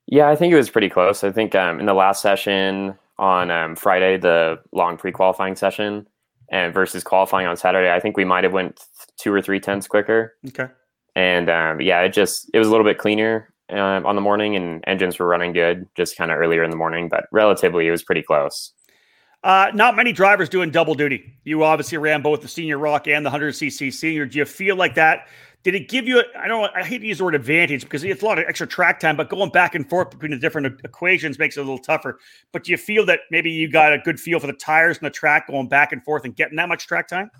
Yeah, 0.06 0.28
I 0.28 0.36
think 0.36 0.52
it 0.52 0.56
was 0.56 0.70
pretty 0.70 0.90
close. 0.90 1.24
I 1.24 1.32
think 1.32 1.54
um, 1.54 1.80
in 1.80 1.86
the 1.86 1.94
last 1.94 2.20
session 2.20 2.98
on 3.18 3.50
um, 3.50 3.76
Friday, 3.76 4.16
the 4.16 4.58
long 4.72 4.96
pre-qualifying 4.96 5.56
session, 5.56 6.06
and 6.50 6.74
versus 6.74 7.02
qualifying 7.02 7.46
on 7.46 7.56
Saturday, 7.56 7.90
I 7.90 8.00
think 8.00 8.16
we 8.16 8.24
might 8.24 8.44
have 8.44 8.52
went 8.52 8.84
two 9.16 9.32
or 9.32 9.40
three 9.40 9.60
tenths 9.60 9.86
quicker. 9.86 10.36
Okay. 10.48 10.66
And 11.16 11.48
um, 11.48 11.80
yeah, 11.80 12.00
it 12.02 12.12
just 12.12 12.50
it 12.52 12.58
was 12.58 12.68
a 12.68 12.70
little 12.70 12.84
bit 12.84 12.98
cleaner 12.98 13.52
um, 13.70 14.04
on 14.04 14.14
the 14.14 14.20
morning, 14.20 14.56
and 14.56 14.84
engines 14.86 15.18
were 15.18 15.26
running 15.26 15.52
good, 15.52 15.86
just 15.96 16.16
kind 16.16 16.30
of 16.30 16.38
earlier 16.38 16.62
in 16.62 16.70
the 16.70 16.76
morning, 16.76 17.08
but 17.08 17.26
relatively, 17.32 17.86
it 17.86 17.90
was 17.90 18.02
pretty 18.02 18.22
close. 18.22 18.72
Uh, 19.42 19.70
not 19.74 19.94
many 19.94 20.10
drivers 20.12 20.48
doing 20.48 20.70
double 20.70 20.94
duty. 20.94 21.34
You 21.44 21.64
obviously 21.64 21.98
ran 21.98 22.22
both 22.22 22.40
the 22.40 22.48
senior 22.48 22.78
ROK 22.78 23.06
and 23.08 23.26
the 23.26 23.30
100cc 23.30 23.92
senior. 23.92 24.24
Do 24.24 24.38
you 24.38 24.46
feel 24.46 24.74
like 24.74 24.94
that 24.94 25.28
did 25.64 25.74
it 25.74 25.88
give 25.88 26.06
you? 26.06 26.22
I 26.38 26.46
don't. 26.46 26.62
Know, 26.62 26.68
I 26.74 26.84
hate 26.84 26.98
to 26.98 27.06
use 27.06 27.18
the 27.18 27.24
word 27.24 27.34
advantage 27.34 27.82
because 27.82 28.04
it's 28.04 28.22
a 28.22 28.24
lot 28.24 28.38
of 28.38 28.44
extra 28.46 28.66
track 28.66 29.00
time, 29.00 29.16
but 29.16 29.30
going 29.30 29.50
back 29.50 29.74
and 29.74 29.88
forth 29.88 30.10
between 30.10 30.30
the 30.30 30.38
different 30.38 30.78
equations 30.84 31.38
makes 31.38 31.56
it 31.56 31.60
a 31.60 31.62
little 31.62 31.78
tougher. 31.78 32.18
But 32.52 32.64
do 32.64 32.70
you 32.70 32.76
feel 32.76 33.06
that 33.06 33.20
maybe 33.30 33.50
you 33.50 33.68
got 33.68 33.92
a 33.92 33.98
good 33.98 34.20
feel 34.20 34.38
for 34.38 34.46
the 34.46 34.52
tires 34.52 34.98
and 34.98 35.06
the 35.06 35.10
track 35.10 35.48
going 35.48 35.68
back 35.68 35.90
and 35.90 36.04
forth 36.04 36.24
and 36.24 36.36
getting 36.36 36.56
that 36.56 36.68
much 36.68 36.86
track 36.86 37.08
time? 37.08 37.30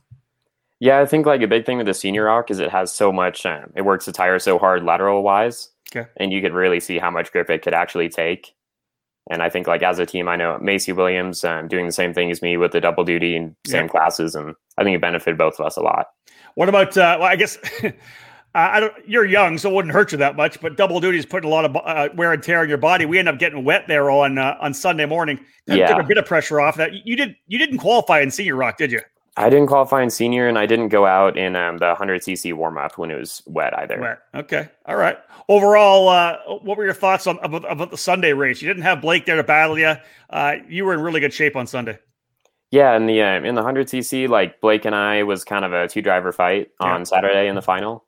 Yeah, 0.80 1.00
I 1.00 1.06
think 1.06 1.26
like 1.26 1.42
a 1.42 1.46
big 1.46 1.66
thing 1.66 1.76
with 1.76 1.86
the 1.86 1.94
senior 1.94 2.24
ROK 2.24 2.50
is 2.50 2.60
it 2.60 2.70
has 2.70 2.90
so 2.90 3.12
much. 3.12 3.44
Um, 3.44 3.72
it 3.76 3.82
works 3.82 4.06
the 4.06 4.12
tire 4.12 4.38
so 4.38 4.58
hard 4.58 4.84
lateral 4.84 5.22
wise, 5.22 5.68
okay. 5.94 6.08
and 6.16 6.32
you 6.32 6.40
could 6.40 6.54
really 6.54 6.80
see 6.80 6.98
how 6.98 7.10
much 7.10 7.30
grip 7.30 7.50
it 7.50 7.62
could 7.62 7.74
actually 7.74 8.08
take. 8.08 8.54
And 9.30 9.42
I 9.42 9.50
think 9.50 9.66
like 9.66 9.82
as 9.82 9.98
a 9.98 10.06
team, 10.06 10.28
I 10.28 10.36
know 10.36 10.58
Macy 10.60 10.92
Williams 10.92 11.44
um, 11.44 11.68
doing 11.68 11.86
the 11.86 11.92
same 11.92 12.12
thing 12.12 12.30
as 12.30 12.42
me 12.42 12.56
with 12.56 12.72
the 12.72 12.80
double 12.80 13.04
duty 13.04 13.36
and 13.36 13.54
same 13.66 13.84
yeah. 13.84 13.88
classes, 13.88 14.34
and 14.34 14.54
I 14.78 14.84
think 14.84 14.96
it 14.96 15.00
benefited 15.00 15.38
both 15.38 15.58
of 15.58 15.66
us 15.66 15.76
a 15.76 15.82
lot. 15.82 16.06
What 16.54 16.68
about? 16.68 16.96
Uh, 16.96 17.18
well, 17.20 17.28
I 17.28 17.36
guess 17.36 17.58
I 18.54 18.80
don't. 18.80 18.92
You're 19.06 19.24
young, 19.24 19.58
so 19.58 19.70
it 19.70 19.74
wouldn't 19.74 19.92
hurt 19.92 20.12
you 20.12 20.18
that 20.18 20.36
much. 20.36 20.60
But 20.60 20.76
double 20.76 21.00
duty 21.00 21.18
is 21.18 21.26
putting 21.26 21.48
a 21.48 21.52
lot 21.52 21.64
of 21.64 21.76
uh, 21.76 22.08
wear 22.14 22.32
and 22.32 22.42
tear 22.42 22.60
on 22.60 22.68
your 22.68 22.78
body. 22.78 23.06
We 23.06 23.18
end 23.18 23.28
up 23.28 23.38
getting 23.38 23.64
wet 23.64 23.86
there 23.88 24.10
on 24.10 24.38
uh, 24.38 24.56
on 24.60 24.72
Sunday 24.74 25.06
morning. 25.06 25.40
That 25.66 25.78
yeah, 25.78 25.88
took 25.88 26.04
a 26.04 26.06
bit 26.06 26.18
of 26.18 26.26
pressure 26.26 26.60
off. 26.60 26.76
That 26.76 27.06
you 27.06 27.16
did. 27.16 27.36
You 27.48 27.58
didn't 27.58 27.78
qualify 27.78 28.20
in 28.20 28.30
senior 28.30 28.56
ROK, 28.56 28.76
did 28.76 28.92
you? 28.92 29.00
I 29.36 29.50
didn't 29.50 29.66
qualify 29.66 30.02
in 30.02 30.10
senior, 30.10 30.46
and 30.46 30.56
I 30.56 30.66
didn't 30.66 30.90
go 30.90 31.06
out 31.06 31.36
in 31.36 31.56
um, 31.56 31.78
the 31.78 31.88
100 31.88 32.22
cc 32.22 32.54
warm 32.54 32.78
up 32.78 32.96
when 32.98 33.10
it 33.10 33.18
was 33.18 33.42
wet 33.46 33.76
either. 33.76 34.00
Wet. 34.00 34.18
Okay. 34.32 34.68
All 34.86 34.94
right. 34.94 35.18
Overall, 35.48 36.08
uh, 36.08 36.36
what 36.62 36.78
were 36.78 36.84
your 36.84 36.94
thoughts 36.94 37.26
on 37.26 37.38
about, 37.42 37.70
about, 37.70 37.90
the 37.90 37.98
Sunday 37.98 38.32
race? 38.32 38.62
You 38.62 38.68
didn't 38.68 38.84
have 38.84 39.00
Blake 39.00 39.26
there 39.26 39.36
to 39.36 39.42
battle 39.42 39.76
you. 39.76 39.94
Uh, 40.30 40.54
you 40.68 40.84
were 40.84 40.94
in 40.94 41.00
really 41.00 41.18
good 41.18 41.32
shape 41.32 41.56
on 41.56 41.66
Sunday. 41.66 41.98
Yeah, 42.70 42.96
in 42.96 43.06
the 43.06 43.22
um, 43.22 43.44
in 43.44 43.54
the 43.54 43.60
100 43.60 43.86
cc, 43.86 44.28
like 44.28 44.60
Blake 44.60 44.84
and 44.84 44.94
I 44.94 45.22
was 45.22 45.44
kind 45.44 45.64
of 45.64 45.72
a 45.72 45.88
two 45.88 46.02
driver 46.02 46.32
fight 46.32 46.68
on 46.80 47.00
yeah. 47.00 47.04
Saturday 47.04 47.48
in 47.48 47.54
the 47.54 47.62
final. 47.62 48.04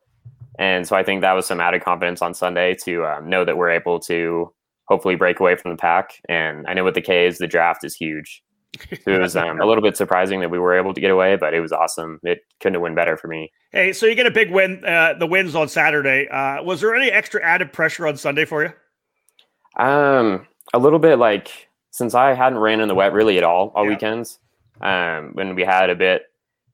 And 0.59 0.87
so 0.87 0.97
I 0.97 1.03
think 1.03 1.21
that 1.21 1.33
was 1.33 1.47
some 1.47 1.61
added 1.61 1.85
confidence 1.85 2.23
on 2.23 2.35
Sunday 2.35 2.75
to 2.85 3.05
um, 3.05 3.29
know 3.29 3.45
that 3.45 3.57
we're 3.57 3.71
able 3.71 4.01
to 4.01 4.53
hopefully 4.89 5.15
break 5.15 5.41
away 5.41 5.57
from 5.57 5.71
the 5.71 5.77
pack. 5.77 6.21
And 6.29 6.67
I 6.67 6.75
know 6.75 6.85
with 6.85 6.95
the 6.95 7.03
K's, 7.03 7.39
the 7.39 7.47
draft 7.47 7.85
is 7.85 7.95
huge. 7.95 8.43
So 9.05 9.13
it 9.13 9.21
was 9.21 9.37
um, 9.37 9.61
a 9.61 9.67
little 9.67 9.83
bit 9.83 9.97
surprising 9.97 10.41
that 10.41 10.51
we 10.51 10.59
were 10.59 10.77
able 10.77 10.95
to 10.95 11.01
get 11.01 11.11
away, 11.11 11.37
but 11.37 11.55
it 11.55 11.61
was 11.61 11.73
awesome. 11.73 12.21
It 12.23 12.41
couldn't 12.61 12.75
have 12.75 12.83
went 12.83 12.97
better 12.97 13.17
for 13.17 13.29
me. 13.29 13.53
Hey, 13.73 13.93
so 13.93 14.07
you 14.07 14.15
get 14.15 14.27
a 14.27 14.31
big 14.31 14.51
win, 14.51 14.83
uh, 14.85 15.15
the 15.19 15.27
wins 15.27 15.55
on 15.55 15.69
Saturday. 15.69 16.29
Uh, 16.29 16.63
was 16.63 16.81
there 16.81 16.95
any 16.95 17.11
extra 17.11 17.43
added 17.45 17.73
pressure 17.73 18.07
on 18.07 18.17
Sunday 18.17 18.45
for 18.45 18.65
you? 18.65 18.73
Um, 19.83 20.47
a 20.73 20.79
little 20.79 20.99
bit 20.99 21.19
like 21.19 21.69
since 21.91 22.15
I 22.15 22.35
hadn't 22.35 22.59
ran 22.59 22.81
in 22.81 22.89
the 22.89 22.95
wet 22.95 23.13
really 23.13 23.37
at 23.39 23.45
all 23.45 23.73
all 23.75 23.85
yeah. 23.85 23.91
weekends. 23.91 24.39
Um, 24.81 25.31
when 25.35 25.55
we 25.55 25.63
had 25.63 25.91
a 25.91 25.95
bit 25.95 26.23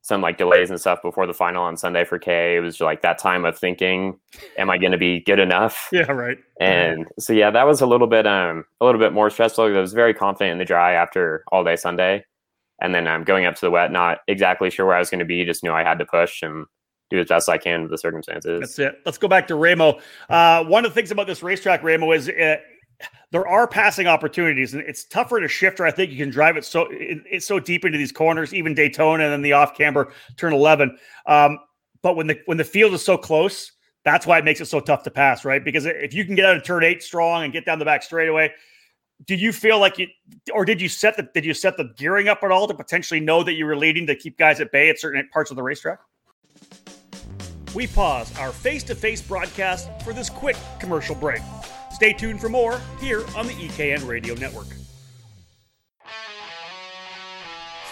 some 0.03 0.21
like 0.21 0.37
delays 0.37 0.69
and 0.69 0.81
stuff 0.81 1.01
before 1.01 1.27
the 1.27 1.35
final 1.35 1.63
on 1.63 1.77
Sunday 1.77 2.05
for 2.05 2.19
K. 2.19 2.57
It 2.57 2.61
was 2.61 2.81
like 2.81 3.03
that 3.03 3.19
time 3.19 3.45
of 3.45 3.57
thinking, 3.57 4.19
am 4.59 4.69
I 4.69 4.77
going 4.77 4.91
to 4.93 4.99
be 4.99 5.21
good 5.21 5.39
enough? 5.39 5.89
Yeah, 6.03 6.11
right. 6.11 6.39
And 6.59 7.07
so 7.19 7.33
yeah, 7.33 7.51
that 7.51 7.67
was 7.67 7.81
a 7.81 7.87
little 7.87 8.07
bit 8.07 8.27
um 8.27 8.65
a 8.81 8.85
little 8.85 9.01
bit 9.01 9.13
more 9.13 9.31
stressful. 9.31 9.65
I 9.65 9.81
was 9.81 9.93
very 9.93 10.15
confident 10.15 10.53
in 10.53 10.59
the 10.59 10.65
dry 10.65 10.93
after 10.93 11.45
all 11.53 11.63
day 11.63 11.77
Sunday, 11.77 12.25
and 12.81 12.95
then 12.95 13.07
I'm 13.07 13.21
um, 13.21 13.25
going 13.25 13.47
up 13.47 13.55
to 13.57 13.61
the 13.61 13.71
wet, 13.71 13.93
not 13.93 14.19
exactly 14.27 14.71
sure 14.71 14.87
where 14.87 14.97
I 14.97 14.99
was 14.99 15.11
going 15.11 15.21
to 15.21 15.25
be. 15.25 15.45
Just 15.45 15.63
knew 15.63 15.73
I 15.73 15.85
had 15.85 15.99
to 15.99 16.07
push 16.07 16.43
and 16.43 16.67
do 17.11 17.21
as 17.21 17.29
best 17.29 17.49
I 17.49 17.59
can 17.59 17.83
with 17.83 17.91
the 17.91 17.99
circumstances. 17.99 18.61
That's 18.61 18.79
it. 18.79 19.01
Let's 19.05 19.19
go 19.19 19.29
back 19.29 19.47
to 19.49 19.55
Ramo. 19.55 20.01
Uh, 20.29 20.65
one 20.65 20.85
of 20.85 20.91
the 20.91 20.95
things 20.95 21.11
about 21.11 21.27
this 21.27 21.43
racetrack, 21.43 21.83
Ramo, 21.83 22.11
is 22.13 22.29
uh, 22.29 22.57
there 23.31 23.47
are 23.47 23.67
passing 23.67 24.07
opportunities, 24.07 24.75
and 24.75 24.83
it's 24.83 25.05
tougher 25.05 25.41
to 25.41 25.49
shifter. 25.49 25.85
I 25.85 25.91
think 25.91 26.11
you 26.11 26.17
can 26.17 26.31
drive 26.31 26.57
it 26.57 26.65
so 26.65 26.87
it, 26.91 27.19
it's 27.31 27.47
so 27.47 27.59
deep 27.59 27.85
into 27.85 27.99
these 27.99 28.13
corners, 28.13 28.53
even 28.53 28.75
Daytona 28.75 29.25
and 29.25 29.33
then 29.33 29.43
the 29.43 29.53
off 29.53 29.77
camber 29.77 30.13
turn 30.37 30.53
eleven. 30.53 30.99
Um, 31.27 31.59
but 32.03 32.17
when 32.17 32.27
the 32.27 32.39
when 32.47 32.59
the 32.59 32.65
field 32.65 32.93
is 32.95 33.05
so 33.05 33.17
close, 33.17 33.73
that's 34.05 34.27
why 34.27 34.39
it 34.39 34.45
makes 34.45 34.61
it 34.61 34.67
so 34.67 34.81
tough 34.81 35.03
to 35.05 35.11
pass, 35.11 35.45
right? 35.45 35.65
Because 35.65 35.87
if 35.87 36.13
you 36.13 36.25
can 36.25 36.35
get 36.35 36.45
out 36.45 36.57
of 36.57 36.65
turn 36.65 36.85
eight 36.85 37.03
strong 37.03 37.45
and 37.45 37.53
get 37.53 37.65
down 37.65 37.79
the 37.79 37.85
back 37.85 38.03
straightaway, 38.03 38.53
do 39.27 39.35
you 39.35 39.53
feel 39.53 39.79
like 39.79 39.99
you 39.99 40.09
or 40.53 40.65
did 40.65 40.81
you 40.81 40.89
set 40.89 41.17
the 41.17 41.29
did 41.35 41.45
you 41.45 41.55
set 41.55 41.77
the 41.77 41.93
gearing 41.97 42.29
up 42.29 42.43
at 42.43 42.51
all 42.51 42.67
to 42.67 42.75
potentially 42.75 43.21
know 43.21 43.43
that 43.43 43.55
you 43.55 43.65
were 43.65 43.77
leading 43.77 44.07
to 44.07 44.15
keep 44.15 44.37
guys 44.39 44.61
at 44.61 44.73
bay 44.73 44.89
at 44.91 44.99
certain 44.99 45.29
parts 45.33 45.51
of 45.51 45.57
the 45.57 45.63
racetrack? 45.63 45.99
We 47.75 47.87
pause 47.87 48.37
our 48.39 48.53
face-to-face 48.53 49.23
broadcast 49.23 49.89
for 50.03 50.13
this 50.13 50.29
quick 50.29 50.59
commercial 50.79 51.15
break. 51.15 51.41
Stay 51.93 52.13
tuned 52.13 52.41
for 52.41 52.49
more 52.49 52.81
here 53.01 53.23
on 53.37 53.47
the 53.47 53.53
EKN 53.55 54.07
Radio 54.07 54.35
Network. 54.35 54.67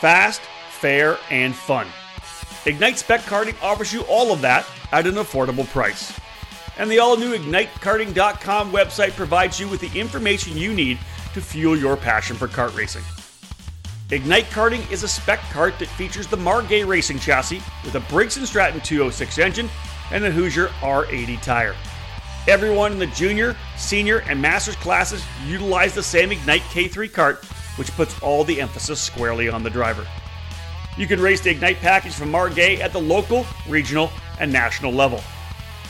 Fast, 0.00 0.40
fair, 0.70 1.18
and 1.30 1.54
fun. 1.54 1.86
Ignite 2.64 2.98
Spec 2.98 3.20
Karting 3.20 3.54
offers 3.62 3.92
you 3.92 4.00
all 4.02 4.32
of 4.32 4.40
that 4.40 4.66
at 4.92 5.06
an 5.06 5.14
affordable 5.14 5.66
price. 5.68 6.18
And 6.78 6.90
the 6.90 6.98
all 6.98 7.16
new 7.16 7.36
IgniteKarting.com 7.36 8.72
website 8.72 9.12
provides 9.12 9.60
you 9.60 9.68
with 9.68 9.80
the 9.80 9.98
information 9.98 10.56
you 10.56 10.72
need 10.72 10.98
to 11.34 11.40
fuel 11.40 11.76
your 11.76 11.96
passion 11.96 12.36
for 12.36 12.48
kart 12.48 12.74
racing. 12.74 13.02
Ignite 14.10 14.46
Karting 14.46 14.90
is 14.90 15.02
a 15.02 15.08
spec 15.08 15.38
kart 15.50 15.78
that 15.78 15.88
features 15.88 16.26
the 16.26 16.36
Margay 16.36 16.86
racing 16.86 17.18
chassis 17.18 17.62
with 17.84 17.94
a 17.94 18.00
Briggs 18.00 18.34
& 18.40 18.48
Stratton 18.48 18.80
206 18.80 19.38
engine 19.38 19.68
and 20.10 20.24
a 20.24 20.30
Hoosier 20.30 20.68
R80 20.80 21.40
tire. 21.42 21.76
Everyone 22.48 22.92
in 22.92 22.98
the 22.98 23.06
junior, 23.08 23.54
senior, 23.76 24.18
and 24.20 24.40
master's 24.40 24.76
classes 24.76 25.22
utilize 25.46 25.94
the 25.94 26.02
same 26.02 26.32
Ignite 26.32 26.62
K3 26.62 27.12
cart, 27.12 27.44
which 27.76 27.90
puts 27.92 28.18
all 28.22 28.44
the 28.44 28.60
emphasis 28.60 29.00
squarely 29.00 29.50
on 29.50 29.62
the 29.62 29.68
driver. 29.68 30.06
You 30.96 31.06
can 31.06 31.20
race 31.20 31.42
the 31.42 31.50
Ignite 31.50 31.76
package 31.80 32.14
from 32.14 32.32
Margay 32.32 32.80
at 32.80 32.92
the 32.92 33.00
local, 33.00 33.44
regional, 33.68 34.10
and 34.40 34.50
national 34.50 34.90
level. 34.90 35.22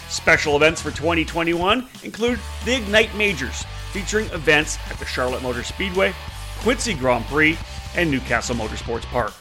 Special 0.09 0.57
events 0.57 0.83
for 0.83 0.91
2021 0.91 1.89
include 2.03 2.41
the 2.65 2.75
Ignite 2.75 3.15
Majors, 3.15 3.65
featuring 3.93 4.27
events 4.31 4.77
at 4.91 4.99
the 4.99 5.07
Charlotte 5.07 5.43
Motor 5.43 5.63
Speedway, 5.63 6.13
Quincy 6.59 6.95
Grand 6.95 7.25
Prix, 7.27 7.57
and 7.95 8.11
Newcastle 8.11 8.57
Motorsports 8.57 9.05
Park. 9.05 9.33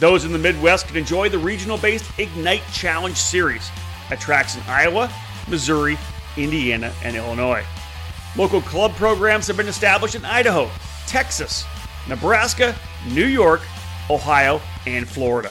Those 0.00 0.24
in 0.24 0.32
the 0.32 0.38
Midwest 0.38 0.88
can 0.88 0.96
enjoy 0.96 1.28
the 1.28 1.38
regional 1.38 1.76
based 1.76 2.10
Ignite 2.18 2.62
Challenge 2.72 3.16
Series 3.16 3.70
at 4.10 4.18
tracks 4.18 4.56
in 4.56 4.62
Iowa, 4.66 5.12
Missouri, 5.48 5.98
Indiana, 6.36 6.92
and 7.02 7.16
Illinois. 7.16 7.64
Local 8.36 8.60
club 8.62 8.94
programs 8.96 9.46
have 9.46 9.56
been 9.56 9.68
established 9.68 10.14
in 10.14 10.24
Idaho, 10.24 10.70
Texas, 11.06 11.64
Nebraska, 12.08 12.74
New 13.10 13.26
York, 13.26 13.60
Ohio, 14.08 14.60
and 14.86 15.08
Florida. 15.08 15.50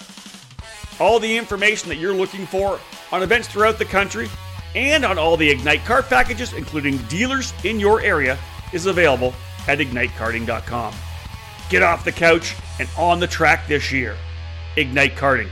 All 0.99 1.19
the 1.19 1.37
information 1.37 1.89
that 1.89 1.97
you're 1.97 2.15
looking 2.15 2.45
for 2.45 2.79
on 3.11 3.23
events 3.23 3.47
throughout 3.47 3.77
the 3.77 3.85
country 3.85 4.29
and 4.75 5.03
on 5.05 5.17
all 5.17 5.37
the 5.37 5.49
Ignite 5.49 5.81
kart 5.81 6.07
packages, 6.07 6.53
including 6.53 6.97
dealers 7.09 7.53
in 7.63 7.79
your 7.79 8.01
area, 8.01 8.37
is 8.73 8.85
available 8.85 9.33
at 9.67 9.79
ignitekarting.com. 9.79 10.93
Get 11.69 11.83
off 11.83 12.03
the 12.03 12.11
couch 12.11 12.55
and 12.79 12.89
on 12.97 13.19
the 13.19 13.27
track 13.27 13.67
this 13.67 13.91
year. 13.91 14.15
Ignite 14.77 15.15
Karting. 15.15 15.49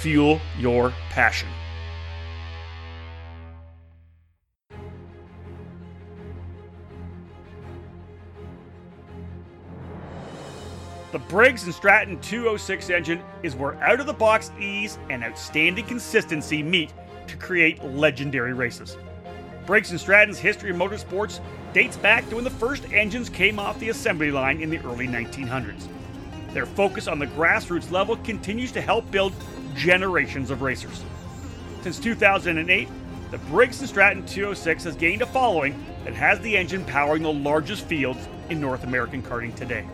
Fuel 0.00 0.40
your 0.58 0.90
passion. 1.10 1.48
The 11.12 11.18
Briggs 11.18 11.62
& 11.74 11.74
Stratton 11.74 12.20
206 12.20 12.88
engine 12.88 13.20
is 13.42 13.56
where 13.56 13.74
out-of-the-box 13.82 14.52
ease 14.60 14.96
and 15.08 15.24
outstanding 15.24 15.84
consistency 15.84 16.62
meet 16.62 16.92
to 17.26 17.36
create 17.36 17.82
legendary 17.84 18.52
races. 18.52 18.96
Briggs 19.66 19.88
& 19.90 19.98
Stratton's 20.00 20.38
history 20.38 20.70
of 20.70 20.76
motorsports 20.76 21.40
dates 21.72 21.96
back 21.96 22.28
to 22.28 22.36
when 22.36 22.44
the 22.44 22.50
first 22.50 22.92
engines 22.92 23.28
came 23.28 23.58
off 23.58 23.76
the 23.80 23.88
assembly 23.88 24.30
line 24.30 24.60
in 24.60 24.70
the 24.70 24.78
early 24.78 25.08
1900s. 25.08 25.88
Their 26.52 26.66
focus 26.66 27.08
on 27.08 27.18
the 27.18 27.26
grassroots 27.26 27.90
level 27.90 28.16
continues 28.18 28.70
to 28.70 28.80
help 28.80 29.10
build 29.10 29.32
generations 29.74 30.52
of 30.52 30.62
racers. 30.62 31.02
Since 31.82 31.98
2008, 31.98 32.88
the 33.32 33.38
Briggs 33.38 33.78
& 33.80 33.88
Stratton 33.88 34.24
206 34.26 34.84
has 34.84 34.94
gained 34.94 35.22
a 35.22 35.26
following 35.26 35.84
that 36.04 36.14
has 36.14 36.38
the 36.38 36.56
engine 36.56 36.84
powering 36.84 37.24
the 37.24 37.32
largest 37.32 37.84
fields 37.86 38.28
in 38.48 38.60
North 38.60 38.84
American 38.84 39.24
karting 39.24 39.56
today. 39.56 39.84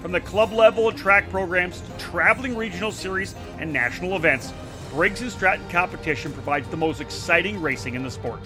From 0.00 0.12
the 0.12 0.20
club 0.20 0.52
level 0.52 0.92
track 0.92 1.28
programs 1.28 1.80
to 1.80 1.90
traveling 1.98 2.56
regional 2.56 2.92
series 2.92 3.34
and 3.58 3.72
national 3.72 4.14
events, 4.14 4.52
Briggs 4.92 5.20
& 5.32 5.32
Stratton 5.32 5.68
competition 5.68 6.32
provides 6.32 6.68
the 6.68 6.76
most 6.76 7.00
exciting 7.00 7.60
racing 7.60 7.94
in 7.94 8.04
the 8.04 8.10
sport. 8.10 8.40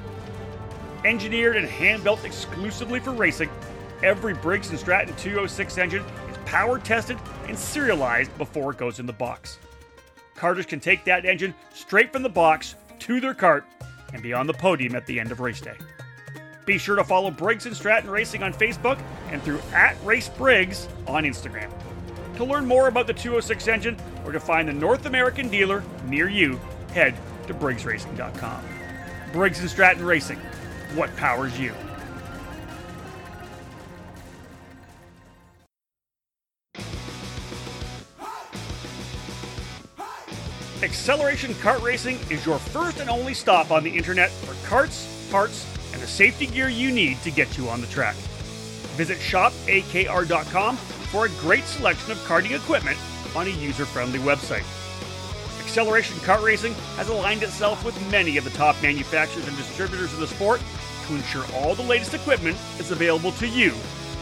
Engineered 1.05 1.57
and 1.57 1.67
hand-built 1.67 2.25
exclusively 2.25 3.01
for 3.01 3.13
racing, 3.13 3.51
every 4.03 4.35
Briggs 4.35 4.77
& 4.79 4.81
Stratton 4.81 5.15
206 5.17 5.79
engine 5.79 6.03
is 6.31 6.39
power 6.47 6.79
tested 6.79 7.19
and 7.49 7.59
serialized 7.59 8.37
before 8.39 8.73
it 8.73 8.79
goes 8.79 8.99
in 8.99 9.05
the 9.05 9.13
box. 9.13 9.59
Karters 10.35 10.67
can 10.67 10.81
take 10.81 11.05
that 11.05 11.27
engine 11.27 11.55
straight 11.75 12.13
from 12.13 12.23
the 12.23 12.29
box 12.29 12.77
to 13.01 13.21
their 13.21 13.35
cart 13.35 13.65
and 14.15 14.23
be 14.23 14.33
on 14.33 14.47
the 14.47 14.55
podium 14.55 14.95
at 14.95 15.07
the 15.07 15.21
end 15.21 15.31
of 15.31 15.41
race 15.41 15.61
day. 15.61 15.77
Be 16.65 16.79
sure 16.79 16.97
to 16.97 17.05
follow 17.05 17.31
Briggs 17.31 17.65
& 17.71 17.77
Stratton 17.77 18.09
Racing 18.09 18.43
on 18.43 18.53
Facebook 18.53 19.01
and 19.31 19.43
through 19.43 19.61
at 19.73 19.97
Race 20.05 20.29
Briggs 20.29 20.89
on 21.09 21.25
Instagram. 21.25 21.71
To 22.37 22.45
learn 22.45 22.67
more 22.67 22.89
about 22.89 23.07
the 23.07 23.15
206 23.15 23.67
engine 23.69 23.97
or 24.25 24.33
to 24.33 24.41
find 24.41 24.69
the 24.69 24.73
North 24.73 25.07
American 25.07 25.49
dealer 25.49 25.83
near 26.07 26.29
you, 26.29 26.61
head 26.95 27.15
to 27.49 27.55
briggsracing.com. 27.55 28.65
Briggs 29.33 29.71
& 29.71 29.71
Stratton 29.71 30.05
Racing, 30.05 30.39
what 30.95 31.15
powers 31.17 31.59
you? 31.59 31.75
Acceleration 40.83 41.55
Kart 41.55 41.81
Racing 41.81 42.19
is 42.29 42.45
your 42.45 42.59
first 42.59 43.01
and 43.01 43.09
only 43.09 43.35
stop 43.35 43.71
on 43.71 43.85
the 43.85 43.91
internet 43.91 44.31
for 44.31 44.53
karts, 44.69 45.31
parts, 45.31 45.65
and 45.93 46.03
the 46.03 46.07
safety 46.07 46.47
gear 46.47 46.69
you 46.69 46.91
need 46.91 47.21
to 47.23 47.31
get 47.31 47.57
you 47.57 47.69
on 47.69 47.81
the 47.81 47.87
track. 47.89 48.17
Visit 48.97 49.19
shopakr.com 49.19 50.77
for 50.77 51.27
a 51.27 51.29
great 51.41 51.65
selection 51.65 52.13
of 52.13 52.19
karting 52.19 52.57
equipment 52.57 52.99
on 53.35 53.47
a 53.47 53.51
user 53.51 53.87
friendly 53.87 54.19
website. 54.19 54.65
Acceleration 55.63 56.17
Kart 56.17 56.43
Racing 56.43 56.75
has 56.97 57.09
aligned 57.09 57.43
itself 57.43 57.85
with 57.85 58.11
many 58.11 58.37
of 58.37 58.45
the 58.45 58.51
top 58.51 58.77
manufacturers 58.83 59.47
and 59.47 59.57
distributors 59.57 60.13
in 60.13 60.21
the 60.21 60.27
sport 60.27 60.61
to 61.07 61.15
ensure 61.15 61.45
all 61.55 61.75
the 61.75 61.83
latest 61.83 62.15
equipment 62.15 62.57
is 62.79 62.91
available 62.91 63.33
to 63.33 63.49
you, 63.49 63.73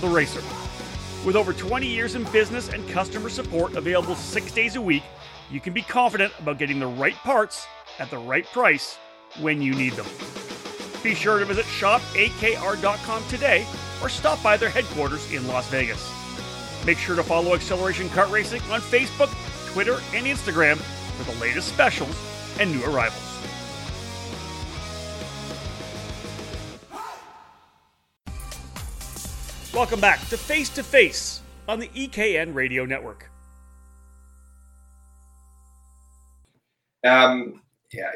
the 0.01 0.09
racer. 0.09 0.43
With 1.25 1.37
over 1.37 1.53
20 1.53 1.87
years 1.87 2.15
in 2.15 2.25
business 2.31 2.69
and 2.69 2.89
customer 2.89 3.29
support 3.29 3.75
available 3.75 4.15
six 4.15 4.53
days 4.53 4.77
a 4.77 4.81
week, 4.81 5.03
you 5.51 5.61
can 5.61 5.73
be 5.73 5.83
confident 5.83 6.33
about 6.39 6.59
getting 6.59 6.79
the 6.79 6.87
right 6.87 7.17
parts 7.17 7.67
at 7.99 8.11
the 8.11 8.19
right 8.19 8.47
price 8.47 8.97
when 9.41 9.61
you 9.61 9.75
need 9.75 9.93
them. 9.95 10.07
Be 11.03 11.15
sure 11.15 11.39
to 11.39 11.45
visit 11.45 11.65
shopakr.com 11.67 13.25
today 13.29 13.67
or 14.03 14.09
stop 14.09 14.43
by 14.43 14.57
their 14.57 14.69
headquarters 14.71 15.33
in 15.33 15.47
Las 15.47 15.69
Vegas. 15.69 16.11
Make 16.87 16.99
sure 16.99 17.17
to 17.17 17.23
follow 17.23 17.55
Acceleration 17.55 18.09
Kart 18.09 18.31
Racing 18.31 18.63
on 18.71 18.81
Facebook, 18.81 19.31
Twitter, 19.73 20.01
and 20.15 20.27
Instagram 20.27 20.77
for 20.77 21.31
the 21.31 21.41
latest 21.41 21.69
specials 21.69 22.15
and 22.59 22.71
new 22.73 22.85
arrivals. 22.85 23.27
Welcome 29.73 30.01
back 30.01 30.21
to 30.29 30.37
Face 30.37 30.69
to 30.71 30.83
Face 30.83 31.43
on 31.69 31.79
the 31.79 31.89
EKN 31.89 32.55
Radio 32.55 32.85
Network. 32.85 33.31
Um, 37.05 37.63
yeah, 37.93 38.11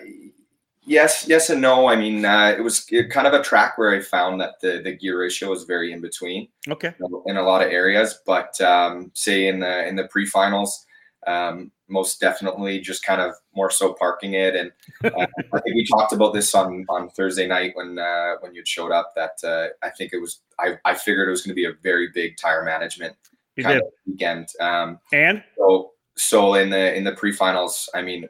yes, 0.87 1.25
yes, 1.29 1.50
and 1.50 1.61
no. 1.61 1.88
I 1.88 1.97
mean, 1.97 2.25
uh, 2.25 2.55
it 2.57 2.62
was 2.62 2.91
kind 3.11 3.26
of 3.26 3.33
a 3.33 3.43
track 3.43 3.79
where 3.79 3.95
I 3.95 4.00
found 4.00 4.41
that 4.41 4.61
the 4.61 4.81
the 4.83 4.93
gear 4.93 5.21
ratio 5.21 5.50
was 5.50 5.64
very 5.64 5.93
in 5.93 6.00
between. 6.00 6.49
Okay. 6.69 6.95
In 7.26 7.37
a 7.37 7.43
lot 7.43 7.62
of 7.62 7.71
areas, 7.73 8.21
but 8.26 8.61
um, 8.61 9.11
say 9.14 9.49
in 9.49 9.61
the 9.61 9.87
in 9.87 9.97
the 9.97 10.09
pre-finals, 10.09 10.85
um, 11.26 11.71
most 11.88 12.21
definitely 12.21 12.81
just 12.81 13.05
kind 13.05 13.21
of 13.21 13.35
more 13.55 13.71
so 13.71 13.93
parking 13.95 14.35
it. 14.35 14.55
And 14.57 14.73
uh, 15.05 15.26
I 15.53 15.61
think 15.61 15.75
we 15.76 15.87
talked 15.87 16.12
about 16.12 16.33
this 16.35 16.55
on 16.55 16.85
on 16.88 17.11
Thursday 17.11 17.47
night 17.47 17.73
when 17.75 17.99
uh, 17.99 18.35
when 18.41 18.55
you 18.55 18.62
showed 18.64 18.93
up. 18.93 19.12
That 19.14 19.33
uh, 19.45 19.69
I 19.87 19.91
think 19.91 20.12
it 20.12 20.21
was 20.21 20.41
I, 20.59 20.79
I 20.85 20.95
figured 20.95 21.29
it 21.29 21.31
was 21.31 21.43
going 21.43 21.53
to 21.53 21.61
be 21.61 21.67
a 21.67 21.75
very 21.83 22.09
big 22.14 22.37
tire 22.37 22.64
management 22.64 23.17
You 23.57 23.64
kind 23.64 23.79
did. 23.79 23.83
of 23.83 23.93
weekend. 24.07 24.49
Um, 24.61 24.99
And 25.12 25.43
so 25.57 25.93
so 26.17 26.55
in 26.55 26.71
the 26.71 26.95
in 26.95 27.05
the 27.05 27.12
pre-finals, 27.12 27.88
I 27.95 28.03
mean, 28.03 28.29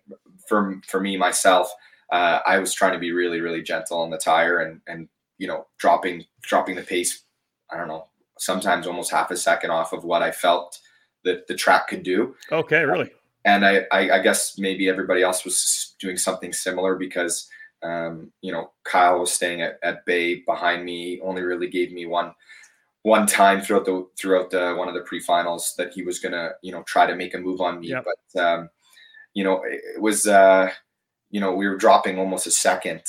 for 0.49 0.81
for 0.87 1.01
me 1.01 1.17
myself, 1.17 1.71
uh, 2.13 2.41
I 2.47 2.59
was 2.59 2.73
trying 2.75 2.93
to 2.93 2.99
be 2.99 3.13
really 3.13 3.41
really 3.41 3.63
gentle 3.63 4.01
on 4.01 4.11
the 4.11 4.19
tire 4.19 4.61
and 4.61 4.81
and 4.87 5.09
you 5.39 5.47
know 5.49 5.67
dropping 5.79 6.25
dropping 6.43 6.77
the 6.77 6.83
pace. 6.83 7.25
I 7.71 7.77
don't 7.77 7.89
know, 7.89 8.07
sometimes 8.39 8.87
almost 8.87 9.11
half 9.11 9.31
a 9.31 9.37
second 9.37 9.71
off 9.71 9.93
of 9.93 10.05
what 10.05 10.23
I 10.23 10.31
felt 10.31 10.79
that 11.25 11.47
the 11.47 11.55
track 11.55 11.89
could 11.89 12.03
do 12.03 12.37
okay, 12.53 12.85
really. 12.85 13.11
and 13.47 13.65
I, 13.65 13.87
I, 13.91 14.11
I 14.11 14.19
guess 14.21 14.59
maybe 14.59 14.89
everybody 14.89 15.23
else 15.23 15.45
was 15.45 15.95
doing 15.99 16.19
something 16.19 16.53
similar 16.53 16.97
because 16.97 17.49
um, 17.83 18.31
you 18.43 18.53
know 18.53 18.71
Kyle 18.85 19.21
was 19.21 19.33
staying 19.33 19.63
at, 19.63 19.79
at 19.83 20.05
bay 20.05 20.37
behind 20.47 20.85
me. 20.85 21.21
Only 21.23 21.43
really 21.43 21.69
gave 21.69 21.93
me 21.93 22.05
one 22.07 22.35
one 23.03 23.27
time 23.27 23.61
throughout 23.63 23.85
the 23.87 24.07
throughout 24.19 24.51
the 24.51 24.75
one 24.77 24.89
of 24.89 24.95
the 24.95 25.01
pre-finals 25.03 25.75
that 25.79 25.93
he 25.95 26.03
was 26.03 26.19
gonna 26.19 26.51
you 26.63 26.73
know 26.73 26.83
try 26.85 27.07
to 27.07 27.17
make 27.17 27.35
a 27.35 27.39
move 27.39 27.61
on 27.61 27.81
me, 27.81 27.89
Yep. 27.89 28.05
but 28.05 28.41
um, 28.43 28.69
you 29.33 29.43
know 29.45 29.63
it, 29.65 29.81
it 29.97 30.01
was 30.03 30.27
uh, 30.27 30.71
you 31.35 31.41
know 31.41 31.53
we 31.53 31.67
were 31.67 31.77
dropping 31.77 32.17
almost 32.17 32.47
a 32.47 32.51
second 32.53 33.03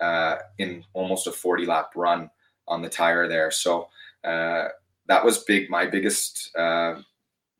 uh, 0.00 0.38
in 0.58 0.84
almost 0.92 1.28
a 1.28 1.32
forty 1.32 1.64
lap 1.64 1.92
run 1.94 2.28
on 2.66 2.82
the 2.82 2.88
tire 2.88 3.28
there, 3.28 3.52
so 3.52 3.88
uh, 4.24 4.66
that 5.06 5.24
was 5.24 5.44
big. 5.44 5.70
My 5.70 5.86
biggest 5.86 6.50
uh, 6.58 6.96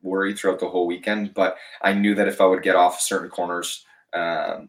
worry 0.03 0.35
throughout 0.35 0.59
the 0.59 0.69
whole 0.69 0.89
weekend, 0.89 1.33
but 1.33 1.57
I 1.83 1.93
knew 1.93 2.17
that 2.17 2.27
if 2.27 2.41
I 2.41 2.47
would 2.47 2.65
get 2.65 2.75
off 2.75 3.01
certain 3.01 3.31
corners, 3.31 3.85
um, 4.13 4.69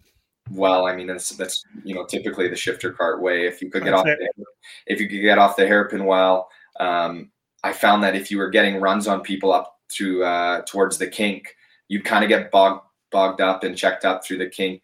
well, 0.51 0.85
I 0.85 0.95
mean 0.95 1.07
that's 1.07 1.29
that's 1.31 1.63
you 1.83 1.95
know 1.95 2.05
typically 2.05 2.47
the 2.47 2.55
shifter 2.55 2.93
cart 2.93 3.19
way. 3.19 3.47
If 3.47 3.63
you 3.63 3.71
could 3.71 3.83
get 3.83 3.91
That's 3.91 4.01
off, 4.01 4.07
it. 4.07 4.19
the, 4.37 4.45
if 4.85 5.01
you 5.01 5.09
could 5.09 5.23
get 5.23 5.39
off 5.39 5.55
the 5.55 5.65
hairpin 5.65 6.05
well, 6.05 6.49
um, 6.79 7.31
I 7.63 7.73
found 7.73 8.03
that 8.03 8.15
if 8.15 8.29
you 8.29 8.37
were 8.37 8.51
getting 8.51 8.79
runs 8.79 9.07
on 9.07 9.21
people 9.21 9.51
up 9.51 9.79
through 9.91 10.23
uh, 10.23 10.61
towards 10.67 10.99
the 10.99 11.07
kink, 11.07 11.55
you'd 11.87 12.05
kind 12.05 12.23
of 12.23 12.29
get 12.29 12.51
bogged 12.51 12.83
bogged 13.11 13.41
up 13.41 13.63
and 13.63 13.75
checked 13.75 14.05
up 14.05 14.23
through 14.23 14.37
the 14.37 14.47
kink 14.47 14.83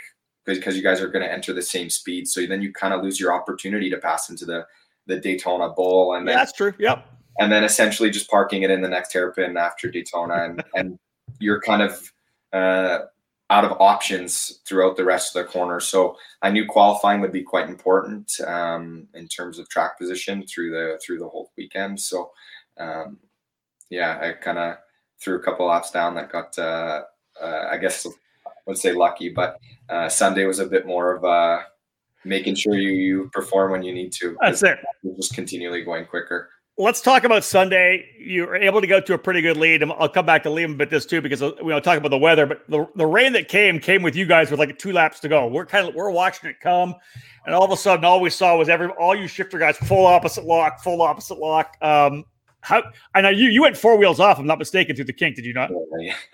because 0.56 0.75
you 0.75 0.84
guys 0.84 1.01
are 1.01 1.08
going 1.10 1.24
to 1.25 1.32
enter 1.32 1.54
the 1.54 1.62
same 1.62 1.89
speed. 1.89 2.27
So 2.27 2.46
then 2.46 2.62
you 2.62 2.72
kind 2.72 2.94
of 2.94 3.04
lose 3.04 3.20
your 3.20 3.34
opportunity 3.34 3.89
to 3.89 3.98
pass 3.98 4.30
into 4.30 4.46
the 4.46 4.66
the 5.06 5.20
Daytona 5.20 5.70
Bowl, 5.70 6.16
and 6.16 6.27
Yeah, 6.27 6.36
that's 6.36 6.54
true. 6.54 6.74
Yep. 6.77 7.06
and 7.39 7.51
then 7.51 7.63
essentially 7.63 8.10
just 8.10 8.30
parking 8.30 8.63
it 8.63 8.72
in 8.72 8.82
the 8.82 8.89
next 8.89 9.13
hairpin 9.13 9.58
after 9.58 9.89
Daytona, 9.89 10.44
and 10.46 10.63
and 10.75 11.00
you're 11.39 11.62
kind 11.62 11.82
of 11.82 12.12
uh, 12.54 13.00
out 13.50 13.63
of 13.63 13.80
options 13.80 14.60
throughout 14.68 14.98
the 14.98 15.06
rest 15.06 15.36
of 15.36 15.46
the 15.46 15.51
corner. 15.51 15.80
So 15.80 16.18
I 16.42 16.50
knew 16.50 16.66
qualifying 16.66 17.22
would 17.22 17.32
be 17.32 17.44
quite 17.44 17.70
important 17.70 18.32
um, 18.46 19.08
in 19.13 19.27
terms 19.27 19.60
of 19.60 19.70
track 19.70 19.98
position 19.98 20.46
through 20.46 20.72
the 20.72 21.00
through 21.01 21.20
the 21.20 21.27
whole 21.30 21.51
weekend. 21.58 22.00
So 22.00 22.32
um, 22.77 23.18
yeah, 23.89 24.20
I 24.22 24.34
kind 24.34 24.58
of 24.58 24.77
threw 25.20 25.36
a 25.38 25.44
couple 25.44 25.66
laps 25.68 25.92
down 25.92 26.16
that 26.16 26.32
got 26.32 26.58
uh, 26.60 27.04
uh, 27.42 27.68
I 27.72 27.77
guess 27.77 28.06
would 28.67 28.77
say 28.77 28.93
lucky, 28.93 29.29
but 29.29 29.59
uh, 29.89 30.09
Sunday 30.09 30.45
was 30.45 30.59
a 30.59 30.65
bit 30.65 30.86
more 30.86 31.15
of 31.15 31.24
a 31.24 31.65
making 32.25 32.55
sure 32.55 32.75
you 32.75 32.91
you 32.91 33.29
perform 33.33 33.71
when 33.71 33.83
you 33.83 33.93
need 33.93 34.12
to. 34.13 34.38
That's 34.41 34.62
it. 34.63 34.77
Just 35.15 35.33
continually 35.33 35.83
going 35.83 36.05
quicker. 36.05 36.50
Let's 36.79 37.01
talk 37.01 37.24
about 37.24 37.43
Sunday. 37.43 38.07
You 38.19 38.45
were 38.45 38.55
able 38.55 38.81
to 38.81 38.88
go 38.88 39.01
to 39.01 39.13
a 39.15 39.17
pretty 39.17 39.41
good 39.41 39.57
lead. 39.57 39.83
I'll 39.83 40.07
come 40.07 40.27
back 40.27 40.43
to 40.43 40.50
Liam 40.50 40.74
a 40.74 40.75
bit 40.75 40.91
this 40.91 41.07
too 41.07 41.21
because 41.21 41.41
we 41.41 41.74
will 41.74 41.81
talk 41.81 41.97
about 41.97 42.09
the 42.09 42.19
weather. 42.19 42.45
But 42.45 42.69
the, 42.69 42.88
the 42.95 43.05
rain 43.05 43.33
that 43.33 43.47
came 43.47 43.79
came 43.79 44.03
with 44.03 44.15
you 44.15 44.27
guys 44.27 44.51
with 44.51 44.59
like 44.59 44.77
two 44.77 44.93
laps 44.93 45.19
to 45.21 45.29
go. 45.29 45.47
We're 45.47 45.65
kind 45.65 45.88
of 45.88 45.95
we're 45.95 46.12
watching 46.12 46.51
it 46.51 46.59
come, 46.62 46.93
and 47.45 47.55
all 47.55 47.63
of 47.63 47.71
a 47.71 47.77
sudden, 47.77 48.05
all 48.05 48.21
we 48.21 48.29
saw 48.29 48.55
was 48.57 48.69
every 48.69 48.89
all 48.89 49.15
you 49.15 49.27
shifter 49.27 49.57
guys 49.57 49.77
full 49.77 50.05
opposite 50.05 50.45
lock, 50.45 50.83
full 50.83 51.01
opposite 51.01 51.39
lock. 51.39 51.77
Um, 51.81 52.25
how 52.62 52.83
I 53.15 53.21
know 53.21 53.29
you 53.29 53.50
you 53.50 53.63
went 53.63 53.75
four 53.75 53.97
wheels 53.97 54.19
off. 54.19 54.38
I'm 54.38 54.45
not 54.45 54.59
mistaken 54.59 54.95
through 54.95 55.05
the 55.05 55.13
kink. 55.13 55.36
Did 55.36 55.45
you 55.45 55.53
not? 55.53 55.71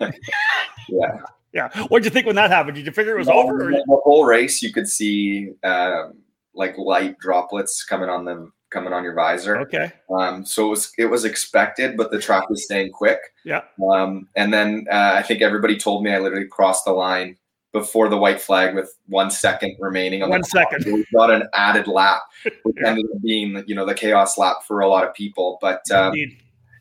yeah. 0.00 1.20
Yeah. 1.54 1.68
What 1.88 2.02
did 2.02 2.06
you 2.06 2.10
think 2.10 2.26
when 2.26 2.34
that 2.34 2.50
happened? 2.50 2.74
Did 2.74 2.84
you 2.84 2.92
figure 2.92 3.14
it 3.14 3.18
was 3.18 3.28
no, 3.28 3.34
over? 3.34 3.70
The 3.70 4.00
whole 4.02 4.24
race, 4.24 4.60
you 4.60 4.72
could 4.72 4.88
see 4.88 5.52
um, 5.62 6.18
like 6.52 6.76
light 6.76 7.18
droplets 7.18 7.84
coming 7.84 8.08
on 8.08 8.24
them, 8.24 8.52
coming 8.70 8.92
on 8.92 9.04
your 9.04 9.14
visor. 9.14 9.58
Okay. 9.60 9.92
Um, 10.10 10.44
so 10.44 10.66
it 10.66 10.70
was 10.70 10.92
it 10.98 11.06
was 11.06 11.24
expected, 11.24 11.96
but 11.96 12.10
the 12.10 12.18
track 12.18 12.50
was 12.50 12.64
staying 12.64 12.90
quick. 12.90 13.20
Yeah. 13.44 13.62
Um, 13.92 14.28
and 14.34 14.52
then 14.52 14.86
uh, 14.90 15.12
I 15.14 15.22
think 15.22 15.42
everybody 15.42 15.78
told 15.78 16.02
me 16.02 16.12
I 16.12 16.18
literally 16.18 16.48
crossed 16.48 16.84
the 16.84 16.92
line 16.92 17.36
before 17.72 18.08
the 18.08 18.16
white 18.16 18.40
flag 18.40 18.74
with 18.74 18.96
one 19.06 19.30
second 19.30 19.76
remaining 19.78 20.22
on 20.22 20.30
one 20.30 20.44
second. 20.44 20.84
We 20.86 21.04
got 21.14 21.30
an 21.30 21.44
added 21.54 21.86
lap, 21.86 22.22
which 22.62 22.76
yeah. 22.80 22.90
ended 22.90 23.06
up 23.14 23.22
being 23.22 23.62
you 23.66 23.76
know 23.76 23.86
the 23.86 23.94
chaos 23.94 24.36
lap 24.36 24.56
for 24.66 24.80
a 24.80 24.88
lot 24.88 25.04
of 25.04 25.14
people. 25.14 25.58
But 25.60 25.88
um, 25.92 26.14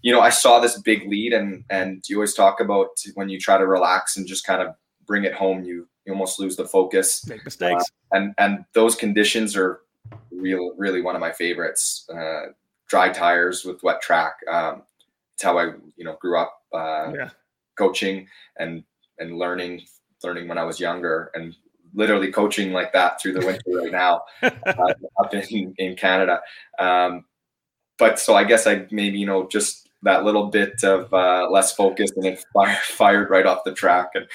you 0.03 0.11
know, 0.11 0.19
I 0.19 0.29
saw 0.29 0.59
this 0.59 0.79
big 0.79 1.09
lead, 1.09 1.33
and 1.33 1.63
and 1.69 2.03
you 2.07 2.17
always 2.17 2.33
talk 2.33 2.59
about 2.59 2.89
when 3.15 3.29
you 3.29 3.39
try 3.39 3.57
to 3.57 3.65
relax 3.65 4.17
and 4.17 4.27
just 4.27 4.45
kind 4.45 4.61
of 4.61 4.75
bring 5.07 5.23
it 5.23 5.33
home, 5.33 5.63
you 5.63 5.87
you 6.05 6.13
almost 6.13 6.39
lose 6.39 6.55
the 6.55 6.65
focus, 6.65 7.25
make 7.27 7.43
mistakes, 7.43 7.85
uh, 8.13 8.17
and 8.17 8.35
and 8.37 8.65
those 8.73 8.95
conditions 8.95 9.55
are 9.55 9.79
real 10.29 10.73
really 10.77 11.01
one 11.01 11.15
of 11.15 11.21
my 11.21 11.31
favorites. 11.31 12.07
Uh, 12.13 12.51
dry 12.89 13.09
tires 13.09 13.63
with 13.63 13.81
wet 13.81 14.01
track. 14.01 14.35
Um, 14.51 14.83
it's 15.33 15.43
how 15.43 15.57
I 15.57 15.71
you 15.95 16.03
know 16.03 16.17
grew 16.19 16.37
up 16.37 16.61
uh, 16.73 17.11
yeah. 17.15 17.29
coaching 17.77 18.27
and 18.57 18.83
and 19.19 19.37
learning 19.37 19.81
learning 20.21 20.49
when 20.49 20.57
I 20.57 20.63
was 20.63 20.79
younger 20.79 21.31
and 21.33 21.55
literally 21.93 22.31
coaching 22.31 22.73
like 22.73 22.91
that 22.91 23.21
through 23.21 23.33
the 23.33 23.45
winter 23.45 23.61
right 23.67 23.91
now 23.91 24.23
uh, 24.43 24.93
up 25.19 25.33
in, 25.33 25.73
in 25.77 25.95
Canada. 25.95 26.41
Um, 26.79 27.25
but 27.97 28.19
so 28.19 28.35
I 28.35 28.43
guess 28.43 28.65
I 28.65 28.87
maybe, 28.89 29.19
you 29.19 29.25
know, 29.25 29.47
just 29.47 29.82
that 30.03 30.23
little 30.23 30.47
bit 30.47 30.83
of 30.83 31.13
uh, 31.13 31.47
less 31.49 31.73
focus 31.75 32.11
and 32.15 32.25
it 32.25 32.45
fired, 32.53 33.29
right 33.29 33.45
off 33.45 33.63
the 33.65 33.73
track. 33.73 34.09
And 34.13 34.27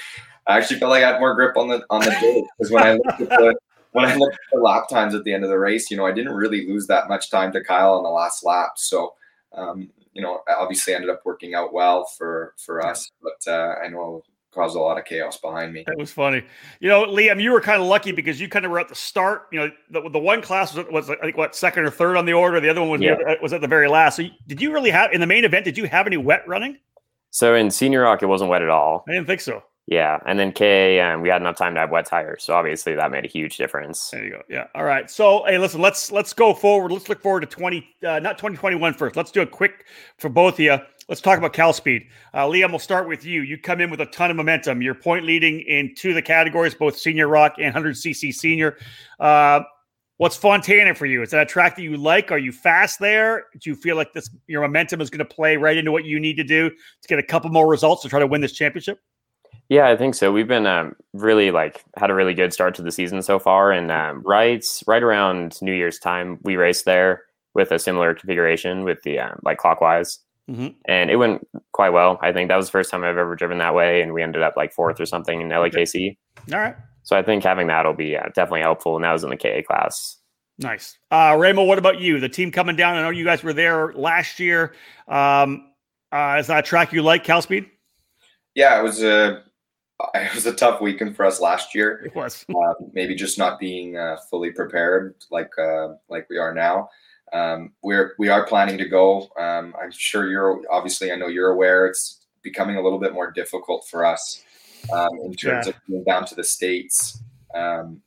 I 0.47 0.59
actually 0.59 0.81
felt 0.81 0.91
like 0.91 1.05
I 1.05 1.13
had 1.13 1.21
more 1.21 1.35
grip 1.35 1.57
on 1.57 1.69
the 1.69 1.85
on 1.91 2.01
the 2.01 2.11
day 2.11 2.45
because 2.59 2.73
when 2.73 2.83
I 2.83 2.93
looked 2.95 3.21
at 3.21 3.29
the 3.29 3.55
when 3.93 4.05
I 4.05 4.15
looked 4.15 4.35
at 4.35 4.41
the 4.53 4.61
lap 4.61 4.89
times 4.89 5.15
at 5.15 5.25
the 5.25 5.33
end 5.33 5.45
of 5.45 5.51
the 5.51 5.59
race, 5.59 5.91
you 5.91 5.97
know, 5.97 6.07
I 6.07 6.13
didn't 6.13 6.35
really 6.35 6.67
lose 6.67 6.87
that 6.87 7.09
much 7.09 7.31
time 7.31 7.53
to 7.53 7.65
Kyle 7.65 7.95
on 7.95 8.03
the 8.03 8.11
last 8.11 8.45
lap. 8.45 8.73
So, 8.77 9.15
um, 9.53 9.91
you 10.13 10.23
know, 10.23 10.41
obviously 10.49 10.95
ended 10.95 11.11
up 11.11 11.23
working 11.25 11.55
out 11.55 11.73
well 11.73 12.05
for 12.05 12.55
for 12.59 12.85
us. 12.85 13.11
But 13.23 13.51
uh, 13.51 13.75
I 13.83 13.89
know 13.89 14.23
caused 14.53 14.77
a 14.77 14.81
lot 14.81 14.99
of 14.99 15.05
chaos 15.05 15.37
behind 15.39 15.73
me. 15.73 15.85
That 15.87 15.99
was 15.99 16.13
funny. 16.13 16.43
You 16.81 16.89
know, 16.89 17.05
Liam, 17.05 17.41
you 17.43 17.53
were 17.53 17.61
kind 17.61 17.81
of 17.81 17.89
lucky 17.89 18.13
because 18.13 18.41
you 18.41 18.49
kind 18.49 18.65
of 18.65 18.71
were 18.71 18.79
at 18.79 18.89
the 18.89 18.95
start. 18.95 19.47
You 19.53 19.61
know, 19.61 19.71
the, 19.91 20.09
the 20.11 20.19
one 20.19 20.43
class 20.43 20.75
was, 20.75 20.87
was 20.91 21.11
I 21.11 21.17
think 21.17 21.37
what 21.37 21.55
second 21.55 21.85
or 21.85 21.91
third 21.91 22.17
on 22.17 22.25
the 22.25 22.33
order. 22.33 22.61
The 22.61 22.69
other 22.69 22.81
one 22.81 22.91
was 22.91 23.01
yeah. 23.01 23.17
was 23.43 23.53
at 23.53 23.61
the 23.61 23.69
very 23.69 23.89
last. 23.89 24.17
So, 24.17 24.25
did 24.47 24.61
you 24.61 24.73
really 24.73 24.91
have 24.91 25.13
in 25.13 25.21
the 25.21 25.27
main 25.27 25.45
event? 25.45 25.65
Did 25.65 25.77
you 25.77 25.87
have 25.87 26.07
any 26.07 26.17
wet 26.17 26.47
running? 26.47 26.79
So 27.31 27.55
in 27.55 27.71
Senior 27.71 28.03
ROK, 28.03 28.23
it 28.23 28.27
wasn't 28.27 28.51
wet 28.51 28.63
at 28.63 28.71
all. 28.71 29.05
I 29.07 29.13
didn't 29.13 29.27
think 29.27 29.41
so. 29.41 29.63
Yeah, 29.87 30.19
and 30.27 30.39
then 30.39 30.53
K, 30.53 31.01
um, 31.01 31.23
we 31.23 31.31
had 31.31 31.41
enough 31.41 31.57
time 31.57 31.73
to 31.73 31.81
have 31.81 31.91
wet 31.91 32.05
tires, 32.05 32.45
so 32.45 32.53
obviously 32.53 32.95
that 32.95 33.11
made 33.11 33.25
a 33.25 33.29
huge 33.29 33.57
difference. 33.57 34.11
There 34.11 34.23
you 34.23 34.31
go. 34.33 34.43
Yeah. 34.51 34.67
All 34.75 34.85
right. 34.85 35.11
So, 35.11 35.45
hey, 35.47 35.57
listen, 35.57 35.81
let's 35.81 36.13
let's 36.13 36.35
go 36.35 36.53
forward. 36.53 36.93
Let's 36.93 37.09
look 37.09 37.23
forward 37.23 37.41
to 37.41 37.47
twenty, 37.47 37.89
uh, 38.07 38.19
not 38.19 38.37
twenty 38.37 38.59
twenty 38.59 38.77
one 38.77 38.93
first. 38.93 39.17
Let's 39.17 39.31
do 39.31 39.41
a 39.41 39.47
quick 39.47 39.87
for 40.19 40.29
both 40.29 40.55
of 40.55 40.61
you. 40.61 40.79
Let's 41.09 41.23
talk 41.23 41.39
about 41.39 41.55
Cal 41.55 41.73
Speed. 41.73 42.07
Uh, 42.35 42.45
Liam, 42.45 42.69
we'll 42.69 42.79
start 42.79 43.09
with 43.09 43.25
you. 43.25 43.41
You 43.41 43.57
come 43.57 43.81
in 43.81 43.91
with 43.91 44.01
a 44.03 44.07
ton 44.07 44.31
of 44.31 44.37
momentum. 44.37 44.83
You're 44.83 44.95
point 44.95 45.25
leading 45.25 45.61
in 45.61 45.95
two 45.95 46.11
of 46.11 46.15
the 46.15 46.23
categories, 46.23 46.75
both 46.75 46.99
Senior 46.99 47.29
ROK 47.29 47.55
and 47.59 47.75
100cc 47.75 48.35
Senior. 48.35 48.77
Uh, 49.19 49.61
what's 50.19 50.37
Fontana 50.37 50.95
for 50.95 51.07
you? 51.07 51.23
Is 51.23 51.31
that 51.31 51.41
a 51.41 51.47
track 51.47 51.77
that 51.77 51.83
you 51.83 51.97
like? 51.97 52.31
Are 52.31 52.39
you 52.39 52.53
fast 52.53 52.99
there? 52.99 53.47
Do 53.59 53.71
you 53.71 53.75
feel 53.77 53.97
like 53.97 54.13
this 54.13 54.29
your 54.49 54.61
momentum 54.61 55.01
is 55.01 55.09
going 55.09 55.21
to 55.21 55.25
play 55.25 55.57
right 55.57 55.79
into 55.79 55.93
what 55.93 56.05
you 56.05 56.21
need 56.21 56.37
to 56.37 56.45
do 56.45 56.69
to 56.69 57.09
get 57.09 57.19
a 57.19 57.23
couple 57.23 57.49
more 57.51 57.67
results 57.67 58.03
to 58.03 58.11
try 58.11 58.19
to 58.19 58.27
win 58.27 58.43
this 58.43 58.53
championship? 58.53 59.01
Yeah, 59.71 59.89
I 59.89 59.97
think 59.97 60.15
so. 60.15 60.31
We've 60.31 60.49
been 60.49 60.67
um, 60.67 60.95
really 61.15 61.51
like 61.51 61.85
had 61.97 62.11
a 62.11 62.15
really 62.15 62.35
good 62.35 62.53
start 62.53 62.75
to 62.77 62.83
the 62.83 62.93
season 62.93 63.23
so 63.23 63.39
far, 63.39 63.73
and 63.73 63.91
um, 63.91 64.23
right 64.25 64.65
right 64.87 65.03
around 65.03 65.61
New 65.63 65.73
Year's 65.73 65.99
time, 65.99 66.39
we 66.43 66.57
raced 66.57 66.85
there 66.85 67.23
with 67.55 67.71
a 67.71 67.79
similar 67.79 68.15
configuration 68.15 68.85
with 68.85 69.03
the 69.03 69.19
um, 69.19 69.41
like 69.43 69.59
clockwise, 69.59 70.21
mm-hmm. 70.49 70.69
and 70.87 71.11
it 71.11 71.17
went 71.17 71.47
quite 71.73 71.91
well. 71.91 72.19
I 72.23 72.33
think 72.33 72.49
that 72.49 72.57
was 72.57 72.67
the 72.67 72.73
first 72.73 72.91
time 72.91 73.05
I've 73.05 73.17
ever 73.17 73.35
driven 73.35 73.59
that 73.59 73.75
way, 73.75 74.03
and 74.03 74.13
we 74.13 74.23
ended 74.23 74.43
up 74.43 74.55
like 74.57 74.73
fourth 74.73 75.01
or 75.01 75.07
something 75.07 75.41
in 75.41 75.49
LAKC. 75.49 76.17
All 76.53 76.59
right. 76.59 76.77
So 77.03 77.17
I 77.17 77.23
think 77.23 77.43
having 77.43 77.69
that 77.69 77.87
will 77.87 77.95
be 77.95 78.17
uh, 78.17 78.25
definitely 78.35 78.61
helpful, 78.61 78.97
and 78.97 79.05
that 79.05 79.13
was 79.13 79.25
in 79.25 79.31
the 79.31 79.37
KA 79.37 79.63
class. 79.67 80.19
Nice, 80.59 80.99
uh, 81.11 81.37
Ramo. 81.39 81.65
What 81.65 81.79
about 81.79 82.01
you? 82.01 82.19
The 82.19 82.29
team 82.29 82.51
coming 82.51 82.75
down. 82.75 82.97
I 82.97 83.03
know 83.03 83.11
you 83.11 83.25
guys 83.25 83.45
were 83.45 83.53
there 83.53 83.93
last 83.93 84.41
year. 84.41 84.75
Um, 85.07 85.71
uh, 86.11 86.37
is 86.41 86.49
that 86.49 86.59
a 86.59 86.63
track 86.63 86.93
you 86.93 87.03
like, 87.03 87.23
Cal 87.23 87.41
Speed? 87.41 87.67
Yeah, 88.55 88.79
it 88.81 88.83
was 88.83 89.03
a 89.03 89.45
it 90.15 90.35
was 90.35 90.47
a 90.47 90.53
tough 90.53 90.81
weekend 90.81 91.17
for 91.17 91.25
us 91.25 91.41
last 91.41 91.75
year. 91.75 92.03
It 92.05 92.15
was 92.15 92.45
uh, 92.51 92.75
maybe 92.93 93.15
just 93.15 93.39
not 93.39 93.59
being 93.59 93.97
uh, 93.97 94.17
fully 94.31 94.51
prepared 94.51 95.15
like 95.31 95.51
uh, 95.59 95.95
like 96.09 96.27
we 96.29 96.39
are 96.39 96.55
now. 96.55 96.89
Um, 97.33 97.73
we're 97.83 98.15
we 98.19 98.29
are 98.29 98.47
planning 98.47 98.79
to 98.79 98.89
go. 98.89 99.29
Um, 99.39 99.75
I'm 99.81 99.91
sure 99.91 100.29
you're 100.29 100.63
obviously 100.71 101.13
I 101.13 101.17
know 101.17 101.29
you're 101.29 101.51
aware 101.51 101.87
it's 101.87 102.27
becoming 102.43 102.77
a 102.77 102.83
little 102.83 102.99
bit 102.99 103.13
more 103.13 103.31
difficult 103.31 103.87
for 103.89 104.05
us 104.05 104.43
um, 104.93 105.11
in 105.23 105.35
terms 105.35 105.67
yeah. 105.67 105.73
of 105.73 105.77
going 105.89 106.05
down 106.05 106.25
to 106.27 106.35
the 106.35 106.45
states. 106.45 107.23
Um, 107.55 108.03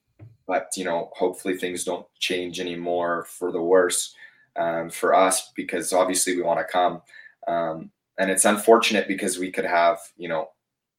but 0.47 0.69
you 0.75 0.83
know, 0.83 1.11
hopefully 1.15 1.57
things 1.57 1.83
don't 1.83 2.05
change 2.19 2.59
anymore 2.59 3.25
for 3.29 3.51
the 3.51 3.61
worse 3.61 4.15
um, 4.55 4.89
for 4.89 5.13
us 5.13 5.51
because 5.55 5.93
obviously 5.93 6.35
we 6.35 6.41
want 6.41 6.59
to 6.59 6.71
come. 6.71 7.01
Um, 7.47 7.91
and 8.17 8.29
it's 8.29 8.45
unfortunate 8.45 9.07
because 9.07 9.39
we 9.39 9.51
could 9.51 9.65
have 9.65 9.99
you 10.17 10.29
know 10.29 10.49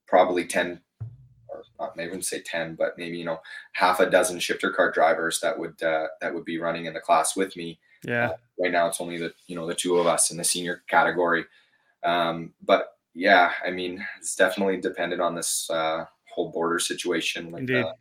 probably 0.07 0.45
10 0.45 0.81
or 1.49 1.63
not 1.79 1.97
maybe 1.97 2.09
even 2.09 2.23
say 2.23 2.41
10 2.41 2.75
but 2.75 2.99
maybe 2.99 3.17
you 3.17 3.25
know 3.25 3.41
half 3.73 4.01
a 4.01 4.11
dozen 4.11 4.39
shifter 4.39 4.71
cart 4.71 4.93
drivers 4.93 5.41
that 5.41 5.59
would 5.59 5.81
uh, 5.83 6.09
that 6.21 6.35
would 6.35 6.45
be 6.45 6.59
running 6.59 6.87
in 6.87 6.95
the 6.95 7.01
class 7.01 7.37
with 7.37 7.57
me 7.57 7.79
yeah 8.05 8.31
uh, 8.31 8.37
right 8.61 8.73
now 8.73 8.87
it's 8.87 9.01
only 9.01 9.19
the 9.19 9.33
you 9.47 9.57
know 9.57 9.67
the 9.67 9.75
two 9.75 9.99
of 9.99 10.07
us 10.07 10.31
in 10.31 10.37
the 10.37 10.45
senior 10.45 10.83
category 10.89 11.45
um, 12.05 12.53
but 12.63 12.97
yeah 13.15 13.53
i 13.67 13.71
mean 13.71 14.05
it's 14.19 14.37
definitely 14.37 14.81
dependent 14.81 15.21
on 15.21 15.35
this 15.35 15.69
uh, 15.71 16.05
whole 16.33 16.51
border 16.51 16.79
situation 16.79 17.51
with 17.51 17.61
Indeed. 17.61 17.85
Uh, 17.85 17.93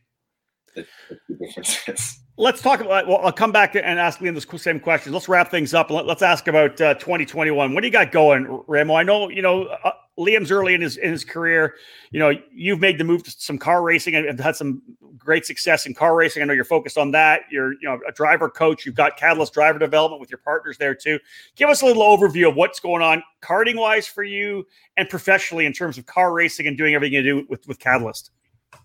the, 0.75 0.87
the 1.27 1.35
differences 1.35 2.21
let's 2.41 2.61
talk 2.61 2.81
about. 2.81 3.07
Well, 3.07 3.19
I'll 3.23 3.31
come 3.31 3.51
back 3.51 3.75
and 3.75 3.99
ask 3.99 4.19
Liam 4.19 4.33
this 4.33 4.61
same 4.61 4.79
question. 4.79 5.13
Let's 5.13 5.29
wrap 5.29 5.51
things 5.51 5.73
up. 5.73 5.89
Let, 5.89 6.07
us 6.07 6.21
ask 6.21 6.47
about 6.47 6.79
uh, 6.81 6.95
2021. 6.95 7.73
What 7.73 7.81
do 7.81 7.87
you 7.87 7.91
got 7.91 8.11
going, 8.11 8.63
Ramo? 8.67 8.95
I 8.95 9.03
know 9.03 9.29
you 9.29 9.41
know 9.41 9.65
uh, 9.65 9.91
Liam's 10.19 10.52
early 10.52 10.74
in 10.74 10.82
his 10.82 10.97
in 10.97 11.12
his 11.12 11.24
career. 11.24 11.76
You 12.12 12.19
know, 12.19 12.34
you've 12.54 12.80
made 12.80 12.97
the 12.97 13.04
move 13.04 13.24
to 13.24 13.32
some 13.32 13.58
car 13.58 13.82
racing 13.82 14.15
and 14.15 14.39
had 14.39 14.56
some 14.56 14.82
great 15.17 15.45
success 15.45 15.86
in 15.86 15.93
car 15.93 16.15
racing. 16.15 16.41
I 16.41 16.45
know 16.45 16.54
you're 16.54 16.65
focused 16.65 16.97
on 16.97 17.12
that. 17.12 17.41
You're 17.50 17.74
you 17.74 17.84
know 17.84 18.00
a 18.08 18.12
driver 18.12 18.50
coach. 18.50 18.86
You've 18.86 18.95
got 18.95 19.17
Catalyst 19.17 19.54
driver 19.54 19.80
development 19.80 20.19
with 20.19 20.30
your 20.30 20.39
partners 20.39 20.78
there 20.78 20.95
too. 20.95 21.19
Give 21.56 21.69
us 21.69 21.82
a 21.82 21.86
little 21.86 22.04
overview 22.04 22.50
of 22.50 22.56
what's 22.56 22.80
going 22.80 23.02
on 23.02 23.24
karting 23.41 23.78
wise 23.78 24.08
for 24.08 24.24
you 24.24 24.67
and 24.97 25.10
professionally 25.10 25.65
in 25.65 25.74
terms 25.74 25.97
of 25.97 26.06
car 26.06 26.34
racing 26.34 26.67
and 26.67 26.78
doing 26.78 26.93
everything 26.93 27.13
you 27.13 27.24
do 27.24 27.45
with 27.50 27.67
with 27.67 27.80
Catalyst. 27.80 28.32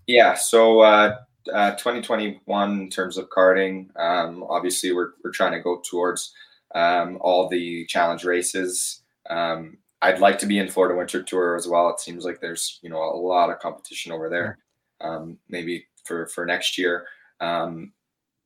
Yeah. 0.07 0.35
So. 0.35 0.81
Uh, 0.81 1.17
uh, 1.53 1.71
2021 1.77 2.81
in 2.81 2.91
terms 2.91 3.17
of 3.17 3.29
karting. 3.29 3.87
Um, 3.97 4.45
obviously, 4.49 4.93
we're, 4.93 5.11
we're 5.23 5.31
trying 5.31 5.53
to 5.53 5.61
go 5.61 5.81
towards 5.89 6.33
um, 6.75 7.19
all 7.21 7.49
the 7.49 7.87
challenge 7.87 8.25
races. 8.25 9.03
Um, 9.31 9.79
I'd 10.03 10.21
like 10.21 10.39
to 10.41 10.47
be 10.47 10.59
in 10.59 10.69
Florida 10.69 10.97
Winter 10.97 11.23
Tour 11.23 11.57
as 11.57 11.67
well. 11.67 11.89
It 11.91 12.01
seems 12.01 12.25
like 12.25 12.41
there's 12.41 12.79
you 12.83 12.91
know 12.91 13.03
a 13.03 13.17
lot 13.17 13.51
of 13.51 13.59
competition 13.59 14.13
over 14.13 14.29
there. 14.29 14.59
Um, 15.01 15.39
maybe 15.49 15.87
for 16.05 16.27
for 16.27 16.47
next 16.47 16.79
year, 16.79 17.07
um, 17.41 17.93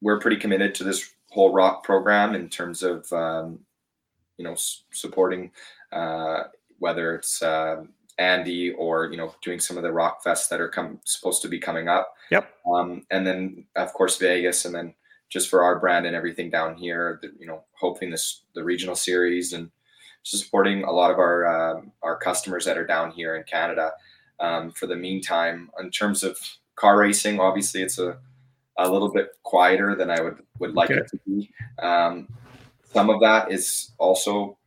we're 0.00 0.20
pretty 0.20 0.36
committed 0.36 0.74
to 0.76 0.84
this 0.84 1.12
whole 1.30 1.52
rock 1.52 1.84
program 1.84 2.34
in 2.34 2.48
terms 2.48 2.82
of 2.82 3.12
um, 3.12 3.60
you 4.36 4.44
know 4.44 4.52
s- 4.52 4.84
supporting 4.92 5.50
uh, 5.92 6.44
whether 6.78 7.14
it's 7.14 7.42
uh, 7.42 7.84
Andy 8.18 8.72
or 8.72 9.10
you 9.10 9.16
know 9.16 9.34
doing 9.42 9.58
some 9.58 9.76
of 9.76 9.82
the 9.82 9.92
rock 9.92 10.22
fests 10.24 10.48
that 10.48 10.60
are 10.60 10.68
come 10.68 11.00
supposed 11.04 11.42
to 11.42 11.48
be 11.48 11.58
coming 11.58 11.88
up. 11.88 12.14
Yep. 12.30 12.48
Um, 12.72 13.06
and 13.10 13.26
then 13.26 13.64
of 13.76 13.92
course 13.92 14.16
Vegas, 14.18 14.64
and 14.64 14.74
then 14.74 14.94
just 15.28 15.48
for 15.48 15.62
our 15.62 15.78
brand 15.78 16.06
and 16.06 16.16
everything 16.16 16.50
down 16.50 16.76
here, 16.76 17.18
the, 17.22 17.32
you 17.38 17.46
know, 17.46 17.64
hoping 17.72 18.10
this 18.10 18.42
the 18.54 18.62
regional 18.64 18.96
series 18.96 19.52
and 19.52 19.70
just 20.24 20.44
supporting 20.44 20.84
a 20.84 20.92
lot 20.92 21.10
of 21.10 21.18
our 21.18 21.46
uh, 21.46 21.82
our 22.02 22.16
customers 22.16 22.64
that 22.64 22.78
are 22.78 22.86
down 22.86 23.10
here 23.10 23.36
in 23.36 23.44
Canada. 23.44 23.92
Um, 24.38 24.70
for 24.70 24.86
the 24.86 24.96
meantime, 24.96 25.70
in 25.78 25.90
terms 25.90 26.22
of 26.22 26.38
car 26.76 26.98
racing, 26.98 27.40
obviously 27.40 27.82
it's 27.82 27.98
a 27.98 28.18
a 28.78 28.90
little 28.90 29.12
bit 29.12 29.32
quieter 29.42 29.94
than 29.94 30.10
I 30.10 30.20
would 30.20 30.38
would 30.58 30.74
like 30.74 30.90
okay. 30.90 31.00
it 31.00 31.08
to 31.08 31.20
be. 31.26 31.50
Um, 31.82 32.28
some 32.92 33.10
of 33.10 33.20
that 33.20 33.52
is 33.52 33.92
also 33.98 34.58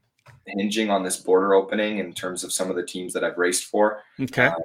hinging 0.45 0.89
on 0.89 1.03
this 1.03 1.17
border 1.17 1.53
opening 1.53 1.99
in 1.99 2.13
terms 2.13 2.43
of 2.43 2.51
some 2.51 2.69
of 2.69 2.75
the 2.75 2.85
teams 2.85 3.13
that 3.13 3.23
I've 3.23 3.37
raced 3.37 3.65
for. 3.65 4.01
Okay. 4.19 4.47
Uh, 4.47 4.55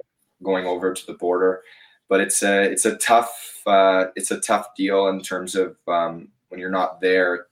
going 0.43 0.67
over 0.67 0.93
to 0.93 1.07
the 1.07 1.15
border, 1.15 1.63
but 2.09 2.21
it's 2.21 2.43
a 2.43 2.63
it's 2.63 2.85
a 2.85 2.97
tough 2.97 3.61
uh, 3.67 4.07
it's 4.15 4.31
a 4.31 4.41
tough 4.41 4.69
deal 4.77 5.09
in 5.09 5.21
terms 5.21 5.55
of 5.55 5.77
um, 5.89 6.29
when 6.49 6.61
you're 6.61 6.71
not 6.71 7.01
there. 7.01 7.47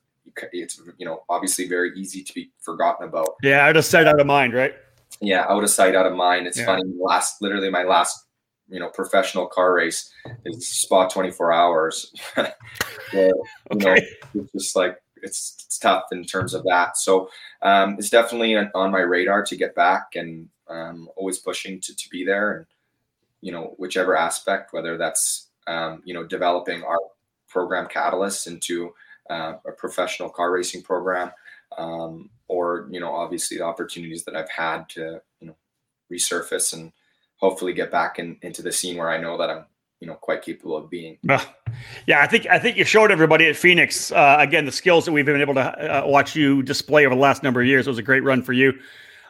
It's 0.53 0.81
you 0.99 1.07
know 1.07 1.23
obviously 1.29 1.69
very 1.69 1.93
easy 1.97 2.23
to 2.23 2.35
be 2.35 2.51
forgotten 2.61 3.09
about. 3.09 3.37
Yeah, 3.43 3.67
out 3.67 3.77
of 3.77 3.85
sight, 3.85 4.07
out 4.07 4.21
of 4.21 4.27
mind, 4.27 4.55
right? 4.55 4.75
Yeah, 5.21 5.47
out 5.49 5.63
of 5.63 5.71
sight, 5.71 5.95
out 5.95 6.07
of 6.07 6.15
mind. 6.15 6.47
It's 6.47 6.59
yeah. 6.59 6.67
funny. 6.67 6.85
Last, 7.01 7.41
literally, 7.41 7.71
my 7.71 7.85
last 7.85 8.27
you 8.69 8.81
know 8.81 8.89
professional 8.89 9.47
car 9.47 9.75
race 9.75 10.13
is 10.45 10.69
Spa 10.69 11.09
24 11.09 11.53
hours. 11.53 12.13
Where, 13.13 13.33
okay. 13.73 14.07
Know, 14.35 14.43
it's 14.43 14.53
just 14.53 14.77
like 14.77 14.99
it's, 15.23 15.65
it's 15.65 15.79
tough 15.79 16.05
in 16.13 16.25
terms 16.25 16.55
of 16.55 16.65
that. 16.65 16.97
So 16.97 17.31
um, 17.63 17.97
it's 17.99 18.11
definitely 18.11 18.57
on 18.57 18.91
my 18.91 19.01
radar 19.01 19.45
to 19.45 19.57
get 19.57 19.75
back 19.75 20.17
and 20.17 20.49
um, 20.69 21.09
always 21.17 21.39
pushing 21.39 21.81
to, 21.81 21.95
to 21.95 22.09
be 22.11 22.25
there 22.25 22.57
and 22.57 22.67
you 23.41 23.53
know 23.53 23.75
whichever 23.79 24.17
aspect, 24.17 24.73
whether 24.73 24.97
that's 24.97 25.49
um, 25.67 26.03
you 26.05 26.15
know 26.15 26.25
developing 26.25 26.83
our 26.83 26.99
program 27.49 27.87
catalyst 27.87 28.47
into 28.47 28.93
uh, 29.31 29.55
a 29.67 29.73
professional 29.73 30.29
car 30.29 30.51
racing 30.53 30.83
program, 30.83 31.31
um, 31.79 32.31
or 32.49 32.89
you 32.91 33.01
know 33.01 33.15
obviously 33.15 33.59
the 33.59 33.65
opportunities 33.65 34.25
that 34.25 34.37
I've 34.37 34.51
had 34.51 34.89
to 34.91 35.21
you 35.41 35.49
know 35.49 35.57
resurface 36.13 36.73
and 36.73 36.93
hopefully 37.37 37.73
get 37.73 37.91
back 37.91 38.19
in, 38.19 38.39
into 38.43 38.63
the 38.63 38.73
scene 38.73 38.97
where 38.97 39.11
I 39.11 39.19
know 39.19 39.37
that 39.39 39.51
I'm 39.51 39.65
you 40.01 40.07
know 40.07 40.15
quite 40.15 40.43
capable 40.43 40.77
of 40.77 40.91
being. 40.91 41.19
Yeah, 42.07 42.21
I 42.21 42.27
think 42.27 42.47
I 42.47 42.59
think 42.59 42.77
you 42.77 42.85
showed 42.85 43.11
everybody 43.11 43.47
at 43.47 43.57
Phoenix 43.57 44.13
uh, 44.13 44.37
again 44.39 44.65
the 44.65 44.73
skills 44.73 45.05
that 45.05 45.13
we've 45.13 45.27
been 45.27 45.41
able 45.41 45.55
to 45.55 45.61
uh, 45.61 46.07
watch 46.07 46.35
you 46.35 46.63
display 46.63 47.07
over 47.07 47.15
the 47.15 47.21
last 47.21 47.43
number 47.43 47.61
of 47.61 47.67
years. 47.67 47.87
It 47.87 47.91
was 47.91 47.99
a 47.99 48.03
great 48.03 48.25
run 48.25 48.43
for 48.43 48.53
you. 48.53 48.73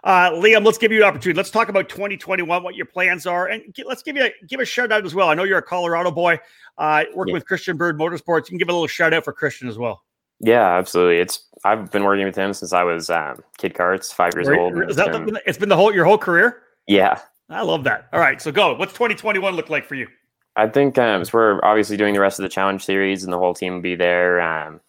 Uh, 0.06 0.30
Liam, 0.30 0.64
let's 0.64 0.78
give 0.78 0.92
you 0.92 0.98
an 0.98 1.08
opportunity. 1.08 1.36
Let's 1.36 1.50
talk 1.50 1.68
about 1.68 1.88
2021, 1.88 2.62
what 2.62 2.76
your 2.76 2.86
plans 2.86 3.26
are, 3.26 3.48
and 3.48 3.74
get, 3.74 3.88
let's 3.88 4.04
give 4.04 4.16
you 4.16 4.26
a, 4.26 4.32
give 4.46 4.60
a 4.60 4.64
shout 4.64 4.92
out 4.92 5.04
as 5.04 5.16
well. 5.16 5.28
I 5.28 5.34
know 5.34 5.42
you're 5.42 5.58
a 5.58 5.62
Colorado 5.62 6.12
boy, 6.12 6.38
uh, 6.78 7.02
working 7.12 7.32
yeah. 7.32 7.38
with 7.38 7.46
Christian 7.46 7.76
Bird 7.76 7.98
Motorsports. 7.98 8.42
You 8.42 8.50
can 8.50 8.58
give 8.58 8.68
a 8.68 8.72
little 8.72 8.86
shout 8.86 9.12
out 9.12 9.24
for 9.24 9.32
Christian 9.32 9.66
as 9.66 9.78
well. 9.78 10.04
Yeah, 10.38 10.76
absolutely. 10.76 11.18
It's 11.18 11.48
I've 11.64 11.90
been 11.90 12.04
working 12.04 12.24
with 12.24 12.36
him 12.36 12.52
since 12.52 12.72
I 12.72 12.84
was 12.84 13.10
um, 13.10 13.42
kid 13.58 13.74
karts, 13.74 14.12
five 14.12 14.32
years 14.34 14.48
old. 14.48 14.78
Is 14.88 14.94
that 14.94 15.10
the, 15.10 15.42
it's 15.44 15.58
been 15.58 15.68
the 15.68 15.76
whole 15.76 15.92
your 15.92 16.04
whole 16.04 16.18
career? 16.18 16.62
Yeah, 16.86 17.18
I 17.50 17.62
love 17.62 17.82
that. 17.84 18.06
All 18.12 18.20
right, 18.20 18.40
so 18.40 18.52
go. 18.52 18.74
What's 18.74 18.92
2021 18.92 19.56
look 19.56 19.70
like 19.70 19.86
for 19.86 19.96
you? 19.96 20.06
I 20.54 20.68
think 20.68 20.98
um, 20.98 21.24
so 21.24 21.30
we're 21.34 21.64
obviously 21.64 21.96
doing 21.96 22.14
the 22.14 22.20
rest 22.20 22.38
of 22.38 22.44
the 22.44 22.48
challenge 22.48 22.84
series, 22.84 23.24
and 23.24 23.32
the 23.32 23.38
whole 23.38 23.54
team 23.54 23.74
will 23.74 23.82
be 23.82 23.96
there. 23.96 24.40
Um, 24.40 24.80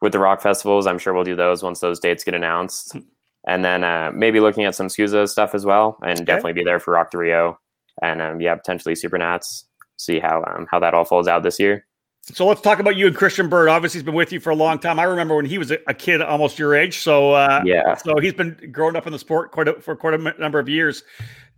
with 0.00 0.12
the 0.12 0.18
rock 0.18 0.40
festivals, 0.40 0.86
I'm 0.86 0.98
sure 0.98 1.12
we'll 1.12 1.24
do 1.24 1.36
those 1.36 1.62
once 1.62 1.80
those 1.80 2.00
dates 2.00 2.24
get 2.24 2.34
announced, 2.34 2.92
hmm. 2.92 3.00
And 3.46 3.64
then 3.64 3.84
uh, 3.84 4.10
maybe 4.14 4.40
looking 4.40 4.64
at 4.64 4.74
some 4.74 4.88
SKUSA 4.88 5.28
stuff 5.28 5.54
as 5.54 5.66
well, 5.66 5.98
and 6.02 6.18
okay. 6.18 6.24
definitely 6.24 6.54
be 6.54 6.64
there 6.64 6.80
for 6.80 6.94
Rock 6.94 7.10
to 7.10 7.18
Rio, 7.18 7.58
and 8.00 8.22
um, 8.22 8.40
yeah, 8.40 8.54
potentially 8.54 8.94
Supernats. 8.94 9.64
See 9.96 10.18
how 10.18 10.42
um, 10.44 10.66
how 10.70 10.80
that 10.80 10.94
all 10.94 11.04
folds 11.04 11.28
out 11.28 11.42
this 11.42 11.60
year. 11.60 11.86
So 12.22 12.46
let's 12.46 12.62
talk 12.62 12.78
about 12.78 12.96
you 12.96 13.06
and 13.06 13.14
Christian 13.14 13.50
Bird. 13.50 13.68
Obviously, 13.68 13.98
he's 13.98 14.04
been 14.04 14.14
with 14.14 14.32
you 14.32 14.40
for 14.40 14.48
a 14.48 14.54
long 14.54 14.78
time. 14.78 14.98
I 14.98 15.02
remember 15.02 15.36
when 15.36 15.44
he 15.44 15.58
was 15.58 15.70
a, 15.70 15.92
kid, 15.92 16.22
almost 16.22 16.58
your 16.58 16.74
age. 16.74 17.00
So 17.00 17.32
uh, 17.32 17.62
yeah, 17.66 17.94
so 17.96 18.18
he's 18.18 18.32
been 18.32 18.70
growing 18.72 18.96
up 18.96 19.06
in 19.06 19.12
the 19.12 19.18
sport 19.18 19.52
quite 19.52 19.68
a, 19.68 19.74
for 19.74 19.94
quite 19.94 20.14
a 20.14 20.40
number 20.40 20.58
of 20.58 20.68
years 20.68 21.02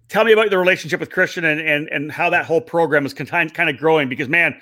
tell 0.09 0.25
me 0.25 0.33
about 0.33 0.51
the 0.51 0.59
relationship 0.59 1.01
with 1.01 1.11
Christian 1.11 1.44
and 1.44 1.61
and 1.61 1.88
and 1.88 2.12
how 2.12 2.31
that 2.31 2.44
whole 2.44 2.61
program 2.61 3.07
is 3.07 3.14
kind 3.14 3.53
kind 3.53 3.70
of 3.70 3.77
growing. 3.77 4.09
Because 4.09 4.29
man, 4.29 4.61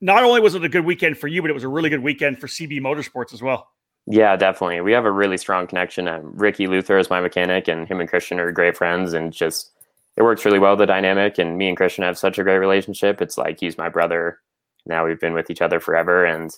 not 0.00 0.24
only 0.24 0.40
was 0.40 0.54
it 0.54 0.64
a 0.64 0.68
good 0.68 0.84
weekend 0.84 1.18
for 1.18 1.28
you, 1.28 1.42
but 1.42 1.50
it 1.50 1.54
was 1.54 1.64
a 1.64 1.68
really 1.68 1.90
good 1.90 2.02
weekend 2.02 2.40
for 2.40 2.46
CB 2.46 2.80
Motorsports 2.80 3.32
as 3.32 3.42
well. 3.42 3.68
Yeah, 4.06 4.36
definitely. 4.36 4.80
We 4.80 4.92
have 4.92 5.04
a 5.04 5.10
really 5.10 5.36
strong 5.36 5.66
connection. 5.66 6.06
Um, 6.06 6.32
Ricky 6.34 6.68
Luther 6.68 6.98
is 6.98 7.10
my 7.10 7.20
mechanic, 7.20 7.66
and 7.66 7.88
him 7.88 8.00
and 8.00 8.08
Christian 8.08 8.38
are 8.38 8.52
great 8.52 8.76
friends, 8.76 9.12
and 9.12 9.32
just 9.32 9.70
it 10.16 10.22
works 10.22 10.44
really 10.44 10.60
well 10.60 10.76
the 10.76 10.86
dynamic. 10.86 11.38
And 11.38 11.58
me 11.58 11.68
and 11.68 11.76
Christian 11.76 12.04
have 12.04 12.16
such 12.16 12.38
a 12.38 12.44
great 12.44 12.58
relationship. 12.58 13.20
It's 13.20 13.36
like 13.36 13.58
he's 13.58 13.76
my 13.76 13.88
brother. 13.88 14.38
Now 14.86 15.04
we've 15.04 15.20
been 15.20 15.34
with 15.34 15.50
each 15.50 15.60
other 15.60 15.80
forever, 15.80 16.24
and 16.24 16.52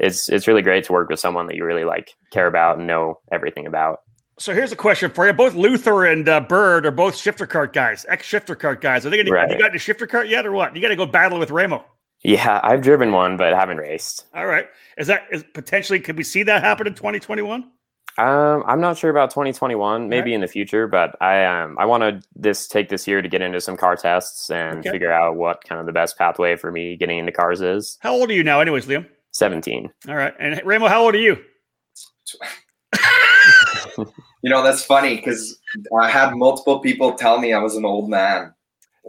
it's 0.00 0.28
it's 0.28 0.48
really 0.48 0.62
great 0.62 0.84
to 0.84 0.92
work 0.92 1.08
with 1.08 1.20
someone 1.20 1.46
that 1.46 1.54
you 1.54 1.64
really 1.64 1.84
like 1.84 2.14
care 2.32 2.48
about 2.48 2.78
and 2.78 2.86
know 2.86 3.20
everything 3.30 3.66
about. 3.66 4.00
So 4.40 4.52
here's 4.52 4.72
a 4.72 4.76
question 4.76 5.10
for 5.10 5.26
you. 5.26 5.32
Both 5.32 5.54
Luther 5.54 6.04
and 6.04 6.28
uh, 6.28 6.40
Bird 6.40 6.86
are 6.86 6.92
both 6.92 7.16
shifter 7.16 7.46
cart 7.46 7.72
guys, 7.72 8.06
ex 8.08 8.26
shifter 8.26 8.54
cart 8.54 8.80
guys. 8.80 9.04
Are 9.04 9.10
they 9.10 9.16
gonna, 9.16 9.30
right. 9.30 9.48
have 9.48 9.56
you 9.56 9.62
got 9.62 9.72
the 9.72 9.78
shifter 9.78 10.06
cart 10.06 10.28
yet 10.28 10.46
or 10.46 10.52
what? 10.52 10.74
You 10.74 10.82
got 10.82 10.88
to 10.88 10.96
go 10.96 11.06
battle 11.06 11.38
with 11.38 11.50
Ramo. 11.50 11.84
Yeah, 12.22 12.60
I've 12.62 12.82
driven 12.82 13.12
one, 13.12 13.36
but 13.36 13.52
haven't 13.54 13.76
raced. 13.78 14.26
All 14.34 14.46
right. 14.46 14.66
Is 14.96 15.06
that 15.06 15.26
is 15.30 15.44
potentially 15.54 16.00
could 16.00 16.16
we 16.16 16.24
see 16.24 16.42
that 16.42 16.62
happen 16.62 16.86
in 16.86 16.94
2021? 16.94 17.70
Um, 18.18 18.64
I'm 18.66 18.80
not 18.80 18.98
sure 18.98 19.10
about 19.10 19.30
2021, 19.30 20.08
maybe 20.08 20.30
right. 20.30 20.34
in 20.34 20.40
the 20.40 20.48
future, 20.48 20.88
but 20.88 21.14
I 21.22 21.44
um 21.44 21.76
I 21.78 21.84
want 21.84 22.02
to 22.02 22.20
this 22.34 22.66
take 22.66 22.88
this 22.88 23.06
year 23.06 23.22
to 23.22 23.28
get 23.28 23.42
into 23.42 23.60
some 23.60 23.76
car 23.76 23.94
tests 23.94 24.50
and 24.50 24.80
okay. 24.80 24.90
figure 24.90 25.12
out 25.12 25.36
what 25.36 25.62
kind 25.62 25.80
of 25.80 25.86
the 25.86 25.92
best 25.92 26.18
pathway 26.18 26.56
for 26.56 26.72
me 26.72 26.96
getting 26.96 27.18
into 27.18 27.30
cars 27.30 27.60
is. 27.60 27.96
How 28.00 28.12
old 28.12 28.30
are 28.30 28.34
you 28.34 28.42
now, 28.42 28.60
anyways, 28.60 28.86
Liam? 28.86 29.06
17. 29.32 29.88
All 30.08 30.16
right, 30.16 30.34
and 30.40 30.60
Ramo, 30.64 30.88
how 30.88 31.04
old 31.04 31.14
are 31.14 31.18
you? 31.18 31.38
You 34.42 34.50
know, 34.50 34.62
that's 34.62 34.84
funny 34.84 35.16
because 35.16 35.58
I 36.00 36.08
had 36.08 36.34
multiple 36.34 36.78
people 36.80 37.14
tell 37.14 37.38
me 37.38 37.52
I 37.52 37.58
was 37.58 37.74
an 37.74 37.84
old 37.84 38.08
man. 38.08 38.54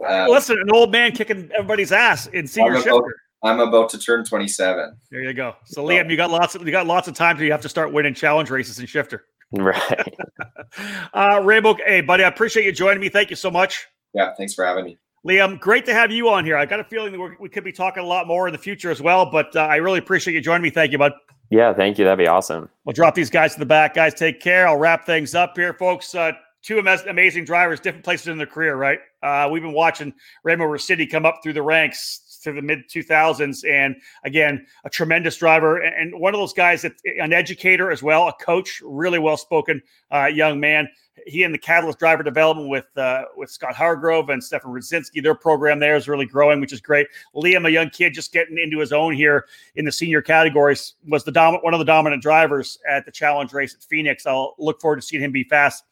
Uh, 0.08 0.26
Listen, 0.28 0.58
an 0.60 0.70
old 0.72 0.92
man 0.92 1.12
kicking 1.12 1.50
everybody's 1.52 1.92
ass 1.92 2.26
in 2.28 2.46
senior 2.46 2.76
I'm 2.76 2.82
about, 2.82 3.04
I'm 3.42 3.60
about 3.60 3.90
to 3.90 3.98
turn 3.98 4.24
27. 4.24 4.96
There 5.10 5.22
you 5.22 5.32
go. 5.34 5.56
So, 5.64 5.84
Liam, 5.84 6.10
you 6.10 6.16
got 6.16 6.30
lots 6.30 6.54
of 6.54 6.64
you 6.64 6.70
got 6.70 6.86
lots 6.86 7.08
of 7.08 7.14
time 7.14 7.36
till 7.36 7.44
you 7.44 7.52
have 7.52 7.62
to 7.62 7.68
start 7.68 7.92
winning 7.92 8.14
challenge 8.14 8.50
races 8.50 8.78
in 8.78 8.86
shifter. 8.86 9.24
Right. 9.52 10.14
uh, 11.14 11.40
Ramo, 11.42 11.76
hey, 11.86 12.00
buddy, 12.00 12.24
I 12.24 12.28
appreciate 12.28 12.64
you 12.64 12.72
joining 12.72 13.00
me. 13.00 13.08
Thank 13.08 13.30
you 13.30 13.36
so 13.36 13.50
much. 13.50 13.86
Yeah, 14.14 14.34
thanks 14.36 14.54
for 14.54 14.64
having 14.64 14.84
me. 14.84 14.98
Liam, 15.26 15.60
great 15.60 15.84
to 15.86 15.92
have 15.92 16.10
you 16.10 16.28
on 16.30 16.44
here. 16.44 16.56
I 16.56 16.64
got 16.64 16.80
a 16.80 16.84
feeling 16.84 17.12
that 17.12 17.36
we 17.38 17.48
could 17.48 17.64
be 17.64 17.72
talking 17.72 18.02
a 18.02 18.06
lot 18.06 18.26
more 18.26 18.46
in 18.46 18.52
the 18.52 18.58
future 18.58 18.90
as 18.90 19.02
well, 19.02 19.30
but 19.30 19.54
uh, 19.54 19.60
I 19.60 19.76
really 19.76 19.98
appreciate 19.98 20.32
you 20.32 20.40
joining 20.40 20.62
me. 20.62 20.70
Thank 20.70 20.92
you, 20.92 20.98
bud. 20.98 21.12
Yeah, 21.50 21.74
thank 21.74 21.98
you. 21.98 22.04
That'd 22.04 22.18
be 22.18 22.28
awesome. 22.28 22.70
We'll 22.84 22.94
drop 22.94 23.14
these 23.14 23.28
guys 23.28 23.54
to 23.54 23.58
the 23.58 23.66
back. 23.66 23.94
Guys, 23.94 24.14
take 24.14 24.40
care. 24.40 24.66
I'll 24.66 24.78
wrap 24.78 25.04
things 25.04 25.34
up 25.34 25.56
here, 25.56 25.74
folks. 25.74 26.14
Uh, 26.14 26.32
two 26.62 26.78
amazing 26.78 27.44
drivers, 27.44 27.80
different 27.80 28.04
places 28.04 28.28
in 28.28 28.38
their 28.38 28.46
career, 28.46 28.76
right? 28.76 29.00
Uh, 29.22 29.48
we've 29.50 29.62
been 29.62 29.72
watching 29.72 30.12
Ramo 30.42 30.64
Ruscitti 30.64 31.10
come 31.10 31.26
up 31.26 31.40
through 31.42 31.54
the 31.54 31.62
ranks 31.62 32.38
through 32.42 32.54
the 32.54 32.62
mid 32.62 32.88
2000s. 32.88 33.68
And 33.68 33.96
again, 34.24 34.66
a 34.84 34.90
tremendous 34.90 35.36
driver 35.36 35.78
and 35.78 36.18
one 36.18 36.34
of 36.34 36.40
those 36.40 36.54
guys 36.54 36.82
that 36.82 36.94
an 37.04 37.32
educator 37.32 37.90
as 37.90 38.02
well, 38.02 38.28
a 38.28 38.32
coach, 38.32 38.80
really 38.84 39.18
well 39.18 39.36
spoken 39.36 39.82
uh, 40.10 40.26
young 40.26 40.58
man 40.58 40.88
he 41.26 41.42
and 41.42 41.54
the 41.54 41.58
Catalyst 41.58 41.98
driver 41.98 42.22
development 42.22 42.68
with 42.68 42.86
uh, 42.96 43.24
with 43.36 43.50
Scott 43.50 43.74
Hargrove 43.74 44.30
and 44.30 44.42
Stefan 44.42 44.72
Rzadzinski, 44.72 45.22
their 45.22 45.34
program 45.34 45.78
there 45.78 45.96
is 45.96 46.08
really 46.08 46.26
growing, 46.26 46.60
which 46.60 46.72
is 46.72 46.80
great. 46.80 47.06
Liam, 47.34 47.66
a 47.66 47.70
young 47.70 47.90
kid 47.90 48.14
just 48.14 48.32
getting 48.32 48.58
into 48.58 48.78
his 48.78 48.92
own 48.92 49.14
here 49.14 49.46
in 49.76 49.84
the 49.84 49.92
senior 49.92 50.22
categories, 50.22 50.94
was 51.06 51.24
the 51.24 51.32
dom- 51.32 51.56
one 51.62 51.74
of 51.74 51.78
the 51.78 51.84
dominant 51.84 52.22
drivers 52.22 52.78
at 52.88 53.04
the 53.04 53.12
challenge 53.12 53.52
race 53.52 53.74
at 53.74 53.82
Phoenix. 53.82 54.26
I'll 54.26 54.54
look 54.58 54.80
forward 54.80 54.96
to 54.96 55.02
seeing 55.02 55.22
him 55.22 55.32
be 55.32 55.44
fast 55.44 55.84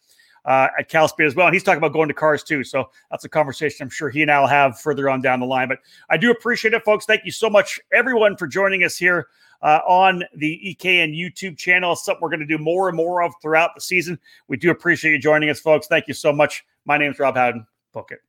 uh, 0.48 0.68
at 0.78 0.88
Cal 0.88 1.06
Speed 1.06 1.26
as 1.26 1.34
well. 1.34 1.46
And 1.46 1.54
he's 1.54 1.62
talking 1.62 1.78
about 1.78 1.92
going 1.92 2.08
to 2.08 2.14
cars 2.14 2.42
too. 2.42 2.64
So 2.64 2.90
that's 3.10 3.24
a 3.24 3.28
conversation 3.28 3.84
I'm 3.84 3.90
sure 3.90 4.08
he 4.08 4.22
and 4.22 4.30
I'll 4.30 4.46
have 4.46 4.80
further 4.80 5.10
on 5.10 5.20
down 5.20 5.40
the 5.40 5.46
line. 5.46 5.68
But 5.68 5.80
I 6.08 6.16
do 6.16 6.30
appreciate 6.30 6.72
it, 6.72 6.82
folks. 6.84 7.04
Thank 7.04 7.26
you 7.26 7.30
so 7.30 7.50
much, 7.50 7.78
everyone, 7.92 8.34
for 8.36 8.46
joining 8.46 8.82
us 8.82 8.96
here 8.96 9.28
uh, 9.60 9.80
on 9.86 10.24
the 10.34 10.76
EKN 10.80 11.14
YouTube 11.14 11.58
channel. 11.58 11.92
It's 11.92 12.04
something 12.04 12.22
we're 12.22 12.30
going 12.30 12.40
to 12.40 12.46
do 12.46 12.56
more 12.58 12.88
and 12.88 12.96
more 12.96 13.22
of 13.22 13.34
throughout 13.42 13.74
the 13.74 13.82
season. 13.82 14.18
We 14.48 14.56
do 14.56 14.70
appreciate 14.70 15.12
you 15.12 15.18
joining 15.18 15.50
us, 15.50 15.60
folks. 15.60 15.86
Thank 15.86 16.08
you 16.08 16.14
so 16.14 16.32
much. 16.32 16.64
My 16.86 16.96
name 16.96 17.12
is 17.12 17.18
Rob 17.18 17.36
Howden. 17.36 17.66
Book 17.92 18.10
it. 18.10 18.27